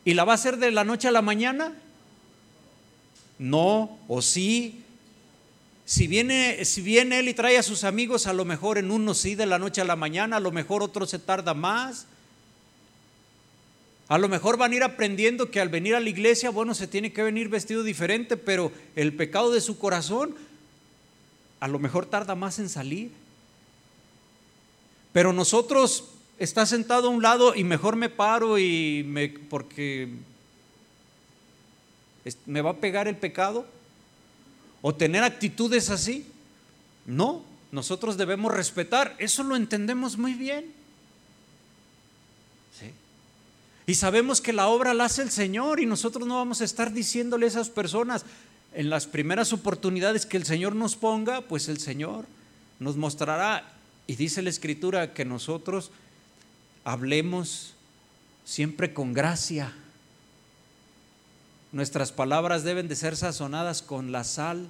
y 0.04 0.14
la 0.14 0.24
va 0.24 0.32
a 0.32 0.36
hacer 0.36 0.57
de 0.59 0.70
la 0.70 0.84
noche 0.84 1.09
a 1.09 1.12
la 1.12 1.22
mañana? 1.22 1.72
No, 3.38 3.98
o 4.09 4.22
sí. 4.22 4.82
Si 5.84 6.07
viene, 6.07 6.64
si 6.64 6.80
viene 6.80 7.20
Él 7.20 7.28
y 7.28 7.34
trae 7.34 7.59
a 7.59 7.62
sus 7.62 7.84
amigos, 7.84 8.26
a 8.26 8.32
lo 8.32 8.44
mejor 8.44 8.78
en 8.78 8.90
uno 8.90 9.14
sí 9.14 9.34
de 9.34 9.46
la 9.46 9.59
noche 9.59 9.80
a 9.80 9.84
la 9.84 9.96
mañana, 9.96 10.36
a 10.36 10.40
lo 10.40 10.52
mejor 10.52 10.82
otro 10.82 11.07
se 11.07 11.18
tarda 11.18 11.54
más. 11.54 12.07
A 14.09 14.18
lo 14.18 14.28
mejor 14.28 14.57
van 14.57 14.72
a 14.72 14.76
ir 14.76 14.82
aprendiendo 14.84 15.50
que 15.50 15.61
al 15.61 15.68
venir 15.68 15.94
a 15.96 16.00
la 16.00 16.09
iglesia, 16.09 16.50
bueno, 16.50 16.74
se 16.74 16.86
tiene 16.86 17.12
que 17.12 17.22
venir 17.22 17.48
vestido 17.48 17.82
diferente, 17.82 18.36
pero 18.36 18.72
el 18.94 19.12
pecado 19.14 19.50
de 19.52 19.61
su 19.61 19.78
corazón 19.78 20.36
a 21.59 21.68
lo 21.68 21.78
mejor 21.78 22.07
tarda 22.07 22.34
más 22.34 22.59
en 22.59 22.68
salir. 22.68 23.11
Pero 25.12 25.32
nosotros 25.32 26.04
está 26.39 26.66
sentado 26.66 27.09
a 27.09 27.11
un 27.11 27.22
lado 27.22 27.55
y 27.55 27.64
mejor 27.64 27.97
me 27.97 28.09
paro 28.09 28.59
y 28.59 29.05
me 29.07 29.28
porque 29.28 30.09
me 32.47 32.61
va 32.61 32.70
a 32.70 32.76
pegar 32.76 33.09
el 33.09 33.16
pecado 33.16 33.66
o 34.82 34.95
tener 34.95 35.22
actitudes 35.22 35.91
así. 35.91 36.26
No, 37.07 37.43
nosotros 37.72 38.16
debemos 38.16 38.53
respetar, 38.53 39.14
eso 39.18 39.43
lo 39.43 39.57
entendemos 39.57 40.18
muy 40.18 40.34
bien. 40.34 40.74
Y 43.89 43.95
sabemos 43.95 44.41
que 44.41 44.53
la 44.53 44.66
obra 44.66 44.95
la 44.95 45.05
hace 45.05 45.22
el 45.22 45.30
Señor 45.30 45.78
y 45.78 45.87
nosotros 45.87 46.26
no 46.26 46.34
vamos 46.34 46.61
a 46.61 46.64
estar 46.64 46.93
diciéndole 46.93 47.47
a 47.47 47.49
esas 47.49 47.70
personas 47.70 48.24
en 48.74 48.91
las 48.91 49.07
primeras 49.07 49.53
oportunidades 49.53 50.26
que 50.26 50.37
el 50.37 50.45
Señor 50.45 50.74
nos 50.74 50.97
ponga, 50.97 51.43
pues 51.43 51.68
el 51.68 51.78
Señor 51.78 52.26
nos 52.80 52.97
mostrará. 52.97 53.72
Y 54.09 54.16
dice 54.16 54.43
la 54.43 54.51
Escritura 54.51 55.14
que 55.14 55.24
nosotros 55.24 55.93
hablemos 56.87 57.74
siempre 58.45 58.95
con 58.95 59.12
gracia. 59.12 59.72
Nuestras 61.72 62.12
palabras 62.12 62.62
deben 62.62 62.87
de 62.87 62.95
ser 62.95 63.16
sazonadas 63.16 63.82
con 63.82 64.12
la 64.12 64.22
sal. 64.22 64.68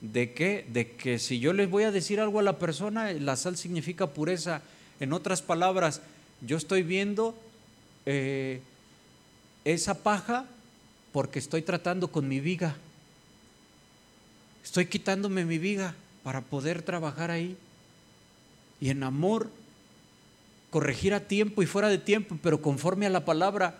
¿De 0.00 0.32
qué? 0.32 0.66
De 0.68 0.90
que 0.90 1.20
si 1.20 1.38
yo 1.38 1.52
les 1.52 1.70
voy 1.70 1.84
a 1.84 1.92
decir 1.92 2.18
algo 2.18 2.40
a 2.40 2.42
la 2.42 2.58
persona, 2.58 3.12
la 3.12 3.36
sal 3.36 3.56
significa 3.56 4.08
pureza. 4.08 4.62
En 4.98 5.12
otras 5.12 5.42
palabras, 5.42 6.02
yo 6.40 6.56
estoy 6.56 6.82
viendo 6.82 7.38
eh, 8.04 8.60
esa 9.64 10.02
paja 10.02 10.44
porque 11.12 11.38
estoy 11.38 11.62
tratando 11.62 12.08
con 12.08 12.26
mi 12.26 12.40
viga. 12.40 12.74
Estoy 14.64 14.86
quitándome 14.86 15.44
mi 15.44 15.58
viga 15.58 15.94
para 16.24 16.40
poder 16.40 16.82
trabajar 16.82 17.30
ahí. 17.30 17.56
Y 18.80 18.90
en 18.90 19.04
amor, 19.04 19.50
corregir 20.72 21.12
a 21.14 21.20
tiempo 21.20 21.62
y 21.62 21.66
fuera 21.66 21.88
de 21.88 21.98
tiempo, 21.98 22.36
pero 22.42 22.60
conforme 22.60 23.06
a 23.06 23.10
la 23.10 23.24
palabra. 23.24 23.78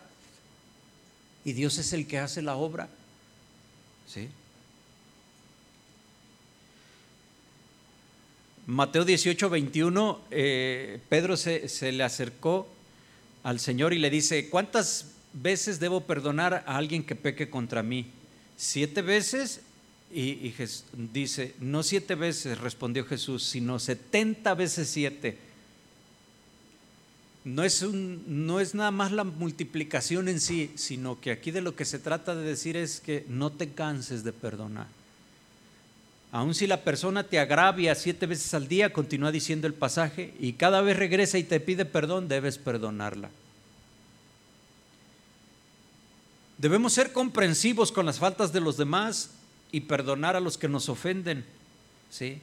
Y 1.43 1.51
Dios 1.51 1.77
es 1.79 1.91
el 1.91 2.07
que 2.07 2.19
hace 2.19 2.41
la 2.41 2.55
obra. 2.55 2.87
¿Sí? 4.07 4.29
Mateo 8.67 9.03
18, 9.03 9.49
21, 9.49 10.21
eh, 10.31 10.99
Pedro 11.09 11.35
se, 11.35 11.67
se 11.67 11.91
le 11.91 12.03
acercó 12.03 12.69
al 13.41 13.59
Señor 13.59 13.91
y 13.91 13.99
le 13.99 14.09
dice, 14.09 14.49
¿cuántas 14.49 15.07
veces 15.33 15.79
debo 15.79 16.01
perdonar 16.01 16.63
a 16.65 16.77
alguien 16.77 17.03
que 17.03 17.15
peque 17.15 17.49
contra 17.49 17.83
mí? 17.83 18.05
¿Siete 18.55 19.01
veces? 19.01 19.61
Y, 20.13 20.53
dice, 21.11 21.55
no 21.59 21.81
siete 21.81 22.13
veces, 22.13 22.59
respondió 22.59 23.03
Jesús, 23.03 23.43
sino 23.43 23.79
setenta 23.79 24.53
veces 24.53 24.87
siete. 24.87 25.39
No 27.45 27.63
es, 27.63 27.81
un, 27.81 28.23
no 28.45 28.61
es 28.61 28.73
nada 28.73 28.91
más 28.91 29.11
la 29.11 29.25
multiplicación 29.25 30.29
en 30.29 30.39
sí, 30.39 30.71
sino 30.75 31.19
que 31.19 31.31
aquí 31.31 31.51
de 31.51 31.61
lo 31.61 31.75
que 31.75 31.83
se 31.83 31.99
trata 31.99 32.35
de 32.35 32.43
decir 32.43 32.77
es 32.77 33.01
que 33.01 33.25
no 33.27 33.51
te 33.51 33.69
canses 33.69 34.23
de 34.23 34.31
perdonar. 34.31 34.87
Aun 36.31 36.55
si 36.55 36.65
la 36.67 36.83
persona 36.83 37.23
te 37.23 37.37
agravia 37.37 37.93
siete 37.95 38.25
veces 38.25 38.53
al 38.53 38.67
día, 38.67 38.93
continúa 38.93 39.31
diciendo 39.31 39.67
el 39.67 39.73
pasaje, 39.73 40.33
y 40.39 40.53
cada 40.53 40.81
vez 40.81 40.97
regresa 40.97 41.37
y 41.37 41.43
te 41.43 41.59
pide 41.59 41.85
perdón, 41.85 42.27
debes 42.27 42.57
perdonarla. 42.57 43.29
Debemos 46.57 46.93
ser 46.93 47.11
comprensivos 47.11 47.91
con 47.91 48.05
las 48.05 48.19
faltas 48.19 48.53
de 48.53 48.61
los 48.61 48.77
demás 48.77 49.31
y 49.71 49.81
perdonar 49.81 50.35
a 50.35 50.39
los 50.39 50.57
que 50.57 50.69
nos 50.69 50.87
ofenden, 50.87 51.43
¿sí? 52.09 52.39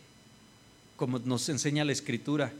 Como 0.96 1.18
nos 1.20 1.48
enseña 1.48 1.84
la 1.84 1.92
Escritura. 1.92 2.52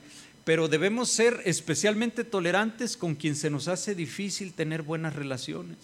Pero 0.45 0.69
debemos 0.69 1.11
ser 1.11 1.43
especialmente 1.45 2.25
tolerantes 2.25 2.97
con 2.97 3.15
quien 3.15 3.37
se 3.37 3.51
nos 3.51 3.69
hace 3.69 3.95
difícil 3.95 4.53
tener 4.53 4.83
buenas 4.83 5.15
relaciones. 5.15 5.77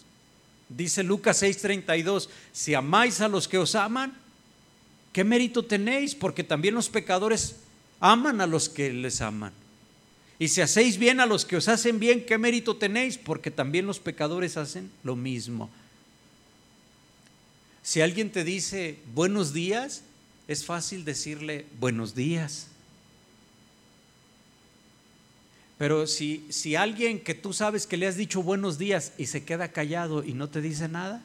Dice 0.68 1.02
Lucas 1.02 1.42
6:32, 1.42 2.28
si 2.52 2.74
amáis 2.74 3.20
a 3.20 3.28
los 3.28 3.46
que 3.48 3.58
os 3.58 3.74
aman, 3.74 4.14
¿Qué 5.16 5.24
mérito 5.24 5.64
tenéis? 5.64 6.14
Porque 6.14 6.44
también 6.44 6.74
los 6.74 6.90
pecadores 6.90 7.56
aman 8.00 8.42
a 8.42 8.46
los 8.46 8.68
que 8.68 8.92
les 8.92 9.22
aman. 9.22 9.50
Y 10.38 10.48
si 10.48 10.60
hacéis 10.60 10.98
bien 10.98 11.20
a 11.20 11.24
los 11.24 11.46
que 11.46 11.56
os 11.56 11.68
hacen 11.68 11.98
bien, 11.98 12.26
¿qué 12.26 12.36
mérito 12.36 12.76
tenéis? 12.76 13.16
Porque 13.16 13.50
también 13.50 13.86
los 13.86 13.98
pecadores 13.98 14.58
hacen 14.58 14.90
lo 15.04 15.16
mismo. 15.16 15.70
Si 17.82 18.02
alguien 18.02 18.30
te 18.30 18.44
dice 18.44 18.98
buenos 19.14 19.54
días, 19.54 20.02
es 20.48 20.66
fácil 20.66 21.06
decirle 21.06 21.64
buenos 21.80 22.14
días. 22.14 22.66
Pero 25.78 26.06
si, 26.06 26.46
si 26.50 26.74
alguien 26.74 27.20
que 27.20 27.34
tú 27.34 27.52
sabes 27.52 27.86
que 27.86 27.96
le 27.96 28.06
has 28.06 28.16
dicho 28.16 28.42
buenos 28.42 28.78
días 28.78 29.12
y 29.18 29.26
se 29.26 29.44
queda 29.44 29.68
callado 29.68 30.24
y 30.24 30.32
no 30.32 30.48
te 30.48 30.62
dice 30.62 30.88
nada, 30.88 31.22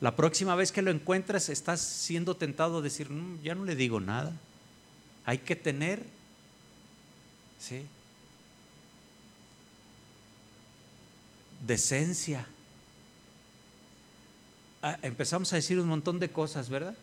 la 0.00 0.16
próxima 0.16 0.54
vez 0.54 0.72
que 0.72 0.80
lo 0.80 0.90
encuentres 0.90 1.48
estás 1.48 1.80
siendo 1.80 2.36
tentado 2.36 2.78
a 2.78 2.82
decir, 2.82 3.10
mm, 3.10 3.42
ya 3.42 3.54
no 3.54 3.64
le 3.64 3.76
digo 3.76 4.00
nada. 4.00 4.32
Hay 5.26 5.38
que 5.38 5.56
tener, 5.56 6.02
¿sí? 7.58 7.84
Decencia. 11.66 12.46
Ah, 14.80 14.98
empezamos 15.02 15.52
a 15.52 15.56
decir 15.56 15.78
un 15.78 15.88
montón 15.88 16.20
de 16.20 16.30
cosas, 16.30 16.70
¿verdad? 16.70 16.94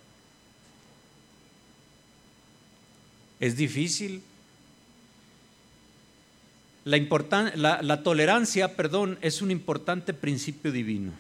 Es 3.40 3.58
difícil. 3.58 4.24
La, 6.86 6.98
la, 7.56 7.82
la 7.82 8.04
tolerancia, 8.04 8.76
perdón, 8.76 9.18
es 9.22 9.42
un 9.42 9.52
importante 9.52 10.14
principio 10.14 10.72
divino. 10.72 11.12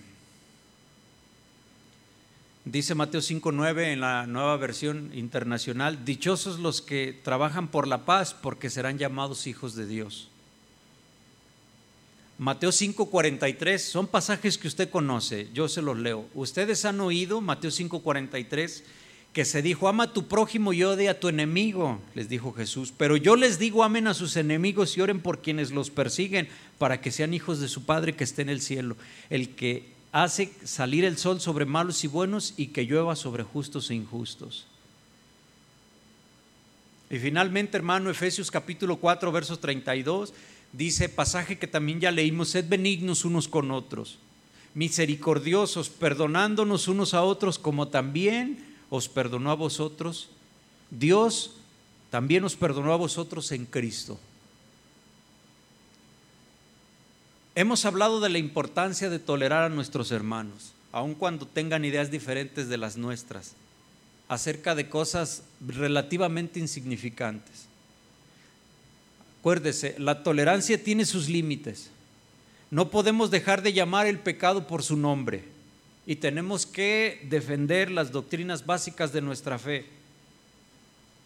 Dice 2.65 2.95
Mateo 2.95 3.21
5.9 3.21 3.93
en 3.93 3.99
la 3.99 4.25
nueva 4.27 4.57
versión 4.57 5.11
internacional, 5.13 6.05
dichosos 6.05 6.59
los 6.59 6.81
que 6.81 7.19
trabajan 7.23 7.67
por 7.67 7.87
la 7.87 8.05
paz 8.05 8.33
porque 8.33 8.69
serán 8.69 8.97
llamados 8.97 9.47
hijos 9.47 9.75
de 9.75 9.87
Dios. 9.87 10.29
Mateo 12.37 12.71
5.43 12.71 13.77
son 13.77 14.07
pasajes 14.07 14.57
que 14.57 14.67
usted 14.67 14.89
conoce, 14.89 15.49
yo 15.53 15.67
se 15.67 15.81
los 15.81 15.97
leo. 15.97 16.25
Ustedes 16.33 16.85
han 16.85 16.99
oído, 17.01 17.39
Mateo 17.41 17.71
5.43, 17.71 18.83
que 19.35 19.43
se 19.43 19.61
dijo, 19.61 19.89
ama 19.89 20.05
a 20.05 20.13
tu 20.13 20.29
prójimo 20.29 20.71
y 20.71 20.85
odia 20.85 21.11
a 21.11 21.19
tu 21.19 21.27
enemigo, 21.27 21.99
les 22.13 22.29
dijo 22.29 22.53
Jesús. 22.53 22.93
Pero 22.95 23.17
yo 23.17 23.35
les 23.35 23.59
digo, 23.59 23.83
amen 23.83 24.07
a 24.07 24.13
sus 24.13 24.37
enemigos 24.37 24.95
y 24.95 25.01
oren 25.01 25.19
por 25.19 25.41
quienes 25.41 25.71
los 25.71 25.89
persiguen, 25.89 26.47
para 26.77 27.01
que 27.01 27.11
sean 27.11 27.33
hijos 27.33 27.59
de 27.59 27.67
su 27.67 27.83
Padre 27.83 28.15
que 28.15 28.23
esté 28.23 28.43
en 28.43 28.49
el 28.49 28.61
cielo. 28.61 28.95
El 29.29 29.49
que 29.49 29.89
hace 30.13 30.53
salir 30.63 31.03
el 31.03 31.17
sol 31.17 31.41
sobre 31.41 31.65
malos 31.65 32.05
y 32.05 32.07
buenos 32.07 32.53
y 32.55 32.67
que 32.67 32.85
llueva 32.85 33.17
sobre 33.17 33.43
justos 33.43 33.91
e 33.91 33.95
injustos. 33.95 34.67
Y 37.09 37.19
finalmente, 37.19 37.75
hermano, 37.75 38.09
Efesios 38.09 38.49
capítulo 38.49 38.95
4, 38.95 39.33
versos 39.33 39.59
32, 39.59 40.33
dice 40.71 41.09
pasaje 41.09 41.57
que 41.57 41.67
también 41.67 41.99
ya 41.99 42.11
leímos, 42.11 42.47
sed 42.47 42.69
benignos 42.69 43.25
unos 43.25 43.49
con 43.49 43.71
otros, 43.71 44.17
misericordiosos, 44.75 45.89
perdonándonos 45.89 46.87
unos 46.87 47.13
a 47.13 47.21
otros 47.21 47.59
como 47.59 47.89
también 47.89 48.74
os 48.89 49.09
perdonó 49.09 49.51
a 49.51 49.55
vosotros. 49.55 50.29
Dios 50.91 51.51
también 52.09 52.43
os 52.43 52.55
perdonó 52.55 52.93
a 52.93 52.97
vosotros 52.97 53.51
en 53.51 53.65
Cristo. 53.65 54.19
Hemos 57.55 57.85
hablado 57.85 58.19
de 58.19 58.29
la 58.29 58.37
importancia 58.37 59.09
de 59.09 59.19
tolerar 59.19 59.63
a 59.63 59.69
nuestros 59.69 60.11
hermanos, 60.11 60.73
aun 60.91 61.15
cuando 61.15 61.47
tengan 61.47 61.85
ideas 61.85 62.11
diferentes 62.11 62.67
de 62.67 62.77
las 62.77 62.97
nuestras, 62.97 63.53
acerca 64.27 64.75
de 64.75 64.89
cosas 64.89 65.43
relativamente 65.65 66.59
insignificantes. 66.59 67.65
Acuérdese, 69.39 69.95
la 69.99 70.23
tolerancia 70.23 70.83
tiene 70.83 71.05
sus 71.05 71.29
límites. 71.29 71.89
No 72.71 72.89
podemos 72.89 73.31
dejar 73.31 73.61
de 73.61 73.73
llamar 73.73 74.07
el 74.07 74.19
pecado 74.19 74.67
por 74.67 74.83
su 74.83 74.97
nombre 74.97 75.54
y 76.07 76.17
tenemos 76.17 76.65
que 76.65 77.25
defender 77.29 77.89
las 77.89 78.11
doctrinas 78.11 78.65
básicas 78.65 79.11
de 79.11 79.21
nuestra 79.21 79.57
fe. 79.57 79.85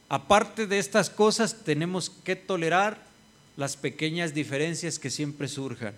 Aparte 0.08 0.68
de 0.68 0.80
estas 0.80 1.10
cosas, 1.10 1.64
tenemos 1.64 2.10
que 2.10 2.36
tolerar 2.36 3.04
las 3.58 3.76
pequeñas 3.76 4.34
diferencias 4.34 4.98
que 4.98 5.10
siempre 5.10 5.48
surjan. 5.48 5.94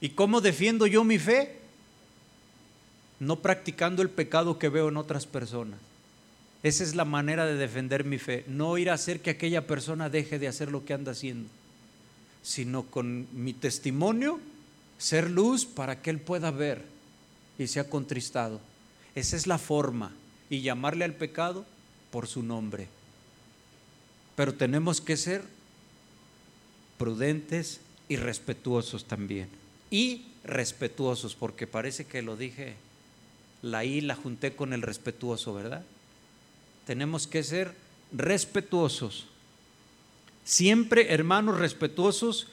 ¿Y 0.00 0.10
cómo 0.10 0.40
defiendo 0.40 0.86
yo 0.86 1.02
mi 1.02 1.18
fe? 1.18 1.56
No 3.18 3.40
practicando 3.40 4.02
el 4.02 4.10
pecado 4.10 4.58
que 4.58 4.68
veo 4.68 4.88
en 4.88 4.96
otras 4.96 5.26
personas. 5.26 5.80
Esa 6.62 6.84
es 6.84 6.94
la 6.94 7.04
manera 7.04 7.46
de 7.46 7.54
defender 7.54 8.04
mi 8.04 8.18
fe. 8.18 8.44
No 8.46 8.78
ir 8.78 8.90
a 8.90 8.94
hacer 8.94 9.20
que 9.20 9.30
aquella 9.30 9.66
persona 9.66 10.08
deje 10.08 10.38
de 10.38 10.48
hacer 10.48 10.70
lo 10.70 10.84
que 10.84 10.94
anda 10.94 11.12
haciendo, 11.12 11.48
sino 12.42 12.84
con 12.84 13.26
mi 13.32 13.52
testimonio 13.52 14.40
ser 14.98 15.30
luz 15.30 15.64
para 15.66 16.00
que 16.02 16.10
él 16.10 16.20
pueda 16.20 16.50
ver 16.50 16.84
y 17.58 17.66
sea 17.66 17.88
contristado. 17.88 18.60
Esa 19.14 19.36
es 19.36 19.46
la 19.46 19.58
forma 19.58 20.12
y 20.50 20.60
llamarle 20.60 21.04
al 21.04 21.14
pecado 21.14 21.64
por 22.10 22.26
su 22.26 22.42
nombre. 22.42 22.88
pero 24.36 24.54
tenemos 24.54 25.00
que 25.00 25.16
ser 25.16 25.42
prudentes 26.98 27.80
y 28.08 28.16
respetuosos 28.16 29.06
también. 29.06 29.48
Y 29.90 30.26
respetuosos, 30.44 31.34
porque 31.34 31.66
parece 31.66 32.04
que 32.04 32.22
lo 32.22 32.36
dije, 32.36 32.74
la 33.62 33.84
I 33.84 34.02
la 34.02 34.14
junté 34.14 34.54
con 34.54 34.72
el 34.72 34.82
respetuoso, 34.82 35.54
¿verdad? 35.54 35.84
Tenemos 36.86 37.26
que 37.26 37.42
ser 37.42 37.74
respetuosos. 38.12 39.26
Siempre, 40.44 41.12
hermanos, 41.12 41.58
respetuosos 41.58 42.48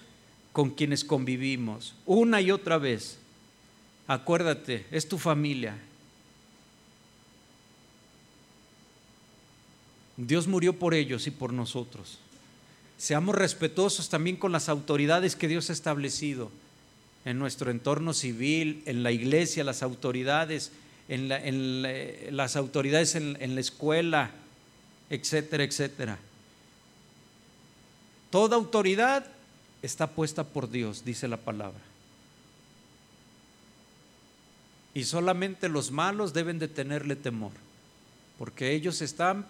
con 0.53 0.69
quienes 0.69 1.03
convivimos, 1.03 1.95
una 2.05 2.39
y 2.39 2.51
otra 2.51 2.77
vez. 2.77 3.17
Acuérdate, 4.07 4.85
es 4.91 5.09
tu 5.09 5.17
familia. 5.17 5.75
Dios 10.15 10.47
murió 10.47 10.73
por 10.73 10.93
ellos 10.93 11.27
y 11.27 11.31
por 11.31 11.51
nosotros. 11.51 12.19
Seamos 12.97 13.35
respetuosos 13.35 14.09
también 14.09 14.37
con 14.37 14.51
las 14.51 14.69
autoridades 14.69 15.35
que 15.35 15.47
Dios 15.47 15.69
ha 15.69 15.73
establecido 15.73 16.51
en 17.25 17.39
nuestro 17.39 17.71
entorno 17.71 18.13
civil, 18.13 18.83
en 18.85 19.01
la 19.01 19.11
iglesia, 19.11 19.63
las 19.63 19.81
autoridades, 19.81 20.71
en, 21.09 22.37
las 22.37 22.55
autoridades 22.55 23.15
en 23.15 23.55
la 23.55 23.61
escuela, 23.61 24.31
etcétera, 25.09 25.63
etcétera. 25.63 26.19
Toda 28.29 28.55
autoridad 28.55 29.25
está 29.83 30.07
puesta 30.07 30.45
por 30.45 30.71
Dios, 30.71 31.05
dice 31.05 31.27
la 31.27 31.37
palabra. 31.37 31.81
Y 34.95 35.03
solamente 35.03 35.69
los 35.69 35.91
malos 35.91 36.33
deben 36.33 36.57
de 36.57 36.67
tenerle 36.67 37.15
temor, 37.15 37.51
porque 38.39 38.71
ellos 38.71 39.01
están 39.01 39.45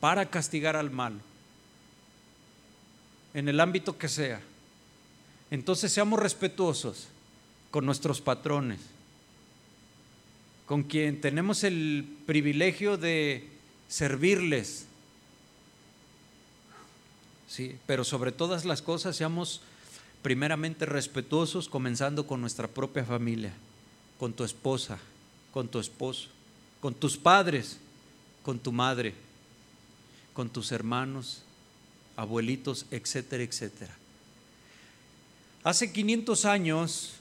para 0.00 0.28
castigar 0.28 0.76
al 0.76 0.90
malo, 0.90 1.20
en 3.32 3.48
el 3.48 3.60
ámbito 3.60 3.96
que 3.96 4.08
sea. 4.08 4.40
Entonces 5.50 5.92
seamos 5.92 6.18
respetuosos 6.18 7.06
con 7.70 7.86
nuestros 7.86 8.20
patrones, 8.20 8.80
con 10.66 10.82
quien 10.82 11.20
tenemos 11.20 11.62
el 11.62 12.08
privilegio 12.26 12.96
de 12.96 13.48
servirles. 13.86 14.86
Sí, 17.54 17.78
pero 17.86 18.02
sobre 18.02 18.32
todas 18.32 18.64
las 18.64 18.82
cosas 18.82 19.14
seamos 19.14 19.60
primeramente 20.22 20.86
respetuosos, 20.86 21.68
comenzando 21.68 22.26
con 22.26 22.40
nuestra 22.40 22.66
propia 22.66 23.04
familia, 23.04 23.52
con 24.18 24.32
tu 24.32 24.42
esposa, 24.42 24.98
con 25.52 25.68
tu 25.68 25.78
esposo, 25.78 26.30
con 26.80 26.94
tus 26.94 27.16
padres, 27.16 27.78
con 28.42 28.58
tu 28.58 28.72
madre, 28.72 29.14
con 30.32 30.50
tus 30.50 30.72
hermanos, 30.72 31.42
abuelitos, 32.16 32.86
etcétera, 32.90 33.44
etcétera. 33.44 33.94
Hace 35.62 35.92
500 35.92 36.46
años 36.46 37.12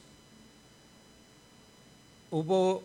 hubo 2.32 2.82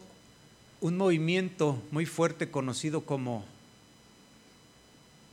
un 0.82 0.98
movimiento 0.98 1.82
muy 1.92 2.04
fuerte 2.04 2.50
conocido 2.50 3.06
como 3.06 3.46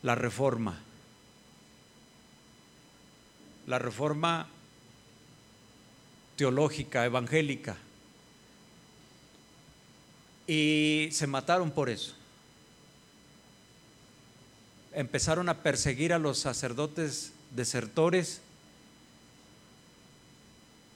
la 0.01 0.15
reforma. 0.15 0.84
La 3.67 3.79
reforma 3.79 4.47
teológica, 6.35 7.05
evangélica. 7.05 7.77
Y 10.47 11.09
se 11.11 11.27
mataron 11.27 11.71
por 11.71 11.89
eso. 11.89 12.13
Empezaron 14.93 15.49
a 15.49 15.61
perseguir 15.61 16.13
a 16.13 16.19
los 16.19 16.37
sacerdotes 16.37 17.33
desertores 17.51 18.41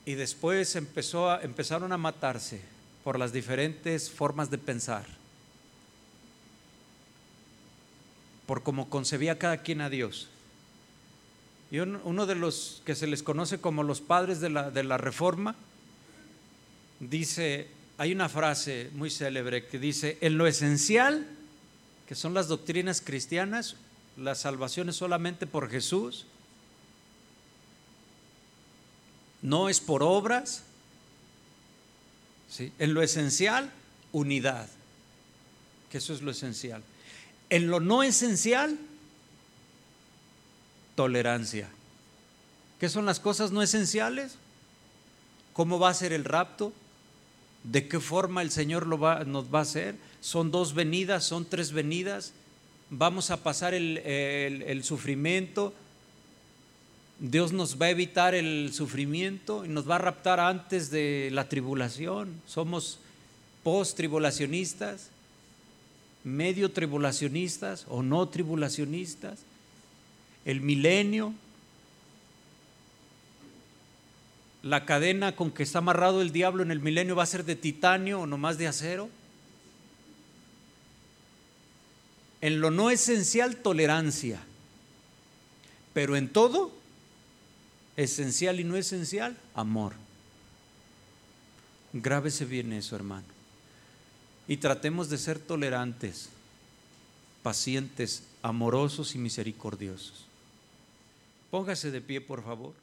y 0.05 0.15
después 0.15 0.75
empezó 0.75 1.39
empezaron 1.41 1.91
a 1.91 1.97
matarse 1.97 2.61
por 3.03 3.19
las 3.19 3.33
diferentes 3.33 4.09
formas 4.09 4.49
de 4.49 4.57
pensar, 4.57 5.05
por 8.45 8.63
cómo 8.63 8.89
concebía 8.89 9.37
cada 9.37 9.57
quien 9.57 9.81
a 9.81 9.89
Dios. 9.89 10.27
Y 11.71 11.79
uno 11.79 12.25
de 12.25 12.35
los 12.35 12.81
que 12.85 12.95
se 12.95 13.07
les 13.07 13.21
conoce 13.21 13.61
como 13.61 13.83
los 13.83 14.01
padres 14.01 14.39
de 14.39 14.49
la, 14.49 14.71
de 14.71 14.83
la 14.83 14.97
reforma, 14.97 15.55
dice, 16.99 17.67
hay 17.97 18.11
una 18.11 18.27
frase 18.27 18.89
muy 18.93 19.09
célebre 19.09 19.67
que 19.67 19.77
dice, 19.77 20.17
en 20.21 20.37
lo 20.37 20.47
esencial, 20.47 21.27
que 22.07 22.15
son 22.15 22.33
las 22.33 22.47
doctrinas 22.47 23.01
cristianas, 23.01 23.75
la 24.17 24.35
salvación 24.35 24.89
es 24.89 24.95
solamente 24.95 25.45
por 25.45 25.69
Jesús, 25.69 26.25
no 29.41 29.69
es 29.69 29.79
por 29.79 30.03
obras. 30.03 30.63
¿sí? 32.49 32.73
En 32.79 32.93
lo 32.93 33.01
esencial, 33.01 33.71
unidad, 34.11 34.67
que 35.89 35.99
eso 35.99 36.13
es 36.13 36.21
lo 36.21 36.31
esencial. 36.31 36.83
En 37.49 37.67
lo 37.67 37.79
no 37.79 38.03
esencial, 38.03 38.77
tolerancia. 40.99 41.69
¿Qué 42.77 42.89
son 42.89 43.05
las 43.05 43.21
cosas 43.21 43.53
no 43.53 43.61
esenciales? 43.61 44.35
¿Cómo 45.53 45.79
va 45.79 45.87
a 45.87 45.93
ser 45.93 46.11
el 46.11 46.25
rapto? 46.25 46.73
¿De 47.63 47.87
qué 47.87 48.01
forma 48.01 48.41
el 48.41 48.51
Señor 48.51 48.85
nos 48.85 48.99
va 49.01 49.59
a 49.59 49.61
hacer? 49.61 49.95
¿Son 50.19 50.51
dos 50.51 50.73
venidas? 50.73 51.23
¿Son 51.23 51.45
tres 51.45 51.71
venidas? 51.71 52.33
¿Vamos 52.89 53.31
a 53.31 53.41
pasar 53.43 53.73
el, 53.73 53.99
el 53.99 54.83
sufrimiento? 54.83 55.73
Dios 57.19 57.53
nos 57.53 57.81
va 57.81 57.85
a 57.85 57.91
evitar 57.91 58.35
el 58.35 58.73
sufrimiento 58.73 59.63
y 59.63 59.69
nos 59.69 59.89
va 59.89 59.95
a 59.95 59.99
raptar 59.99 60.41
antes 60.41 60.91
de 60.91 61.29
la 61.31 61.47
tribulación. 61.47 62.41
Somos 62.45 62.99
post-tribulacionistas, 63.63 65.11
medio 66.25 66.73
tribulacionistas 66.73 67.85
o 67.87 68.03
no 68.03 68.27
tribulacionistas. 68.27 69.47
El 70.49 70.61
milenio, 70.61 71.31
la 74.63 74.83
cadena 74.83 75.35
con 75.35 75.51
que 75.51 75.61
está 75.61 75.77
amarrado 75.77 76.23
el 76.23 76.31
diablo 76.31 76.63
en 76.63 76.71
el 76.71 76.79
milenio 76.79 77.15
va 77.15 77.21
a 77.21 77.27
ser 77.27 77.45
de 77.45 77.55
titanio 77.55 78.21
o 78.21 78.25
nomás 78.25 78.57
de 78.57 78.67
acero. 78.67 79.11
En 82.41 82.61
lo 82.61 82.71
no 82.71 82.89
esencial, 82.89 83.57
tolerancia. 83.57 84.41
Pero 85.93 86.15
en 86.15 86.27
todo, 86.27 86.71
esencial 87.95 88.59
y 88.59 88.63
no 88.63 88.75
esencial, 88.75 89.37
amor. 89.53 89.93
Grábese 91.93 92.45
bien 92.45 92.73
eso, 92.73 92.95
hermano. 92.95 93.27
Y 94.47 94.57
tratemos 94.57 95.11
de 95.11 95.19
ser 95.19 95.37
tolerantes, 95.37 96.29
pacientes, 97.43 98.23
amorosos 98.41 99.13
y 99.13 99.19
misericordiosos. 99.19 100.25
Póngase 101.49 101.89
de 101.91 102.01
pie, 102.01 102.21
por 102.21 102.43
favor. 102.43 102.75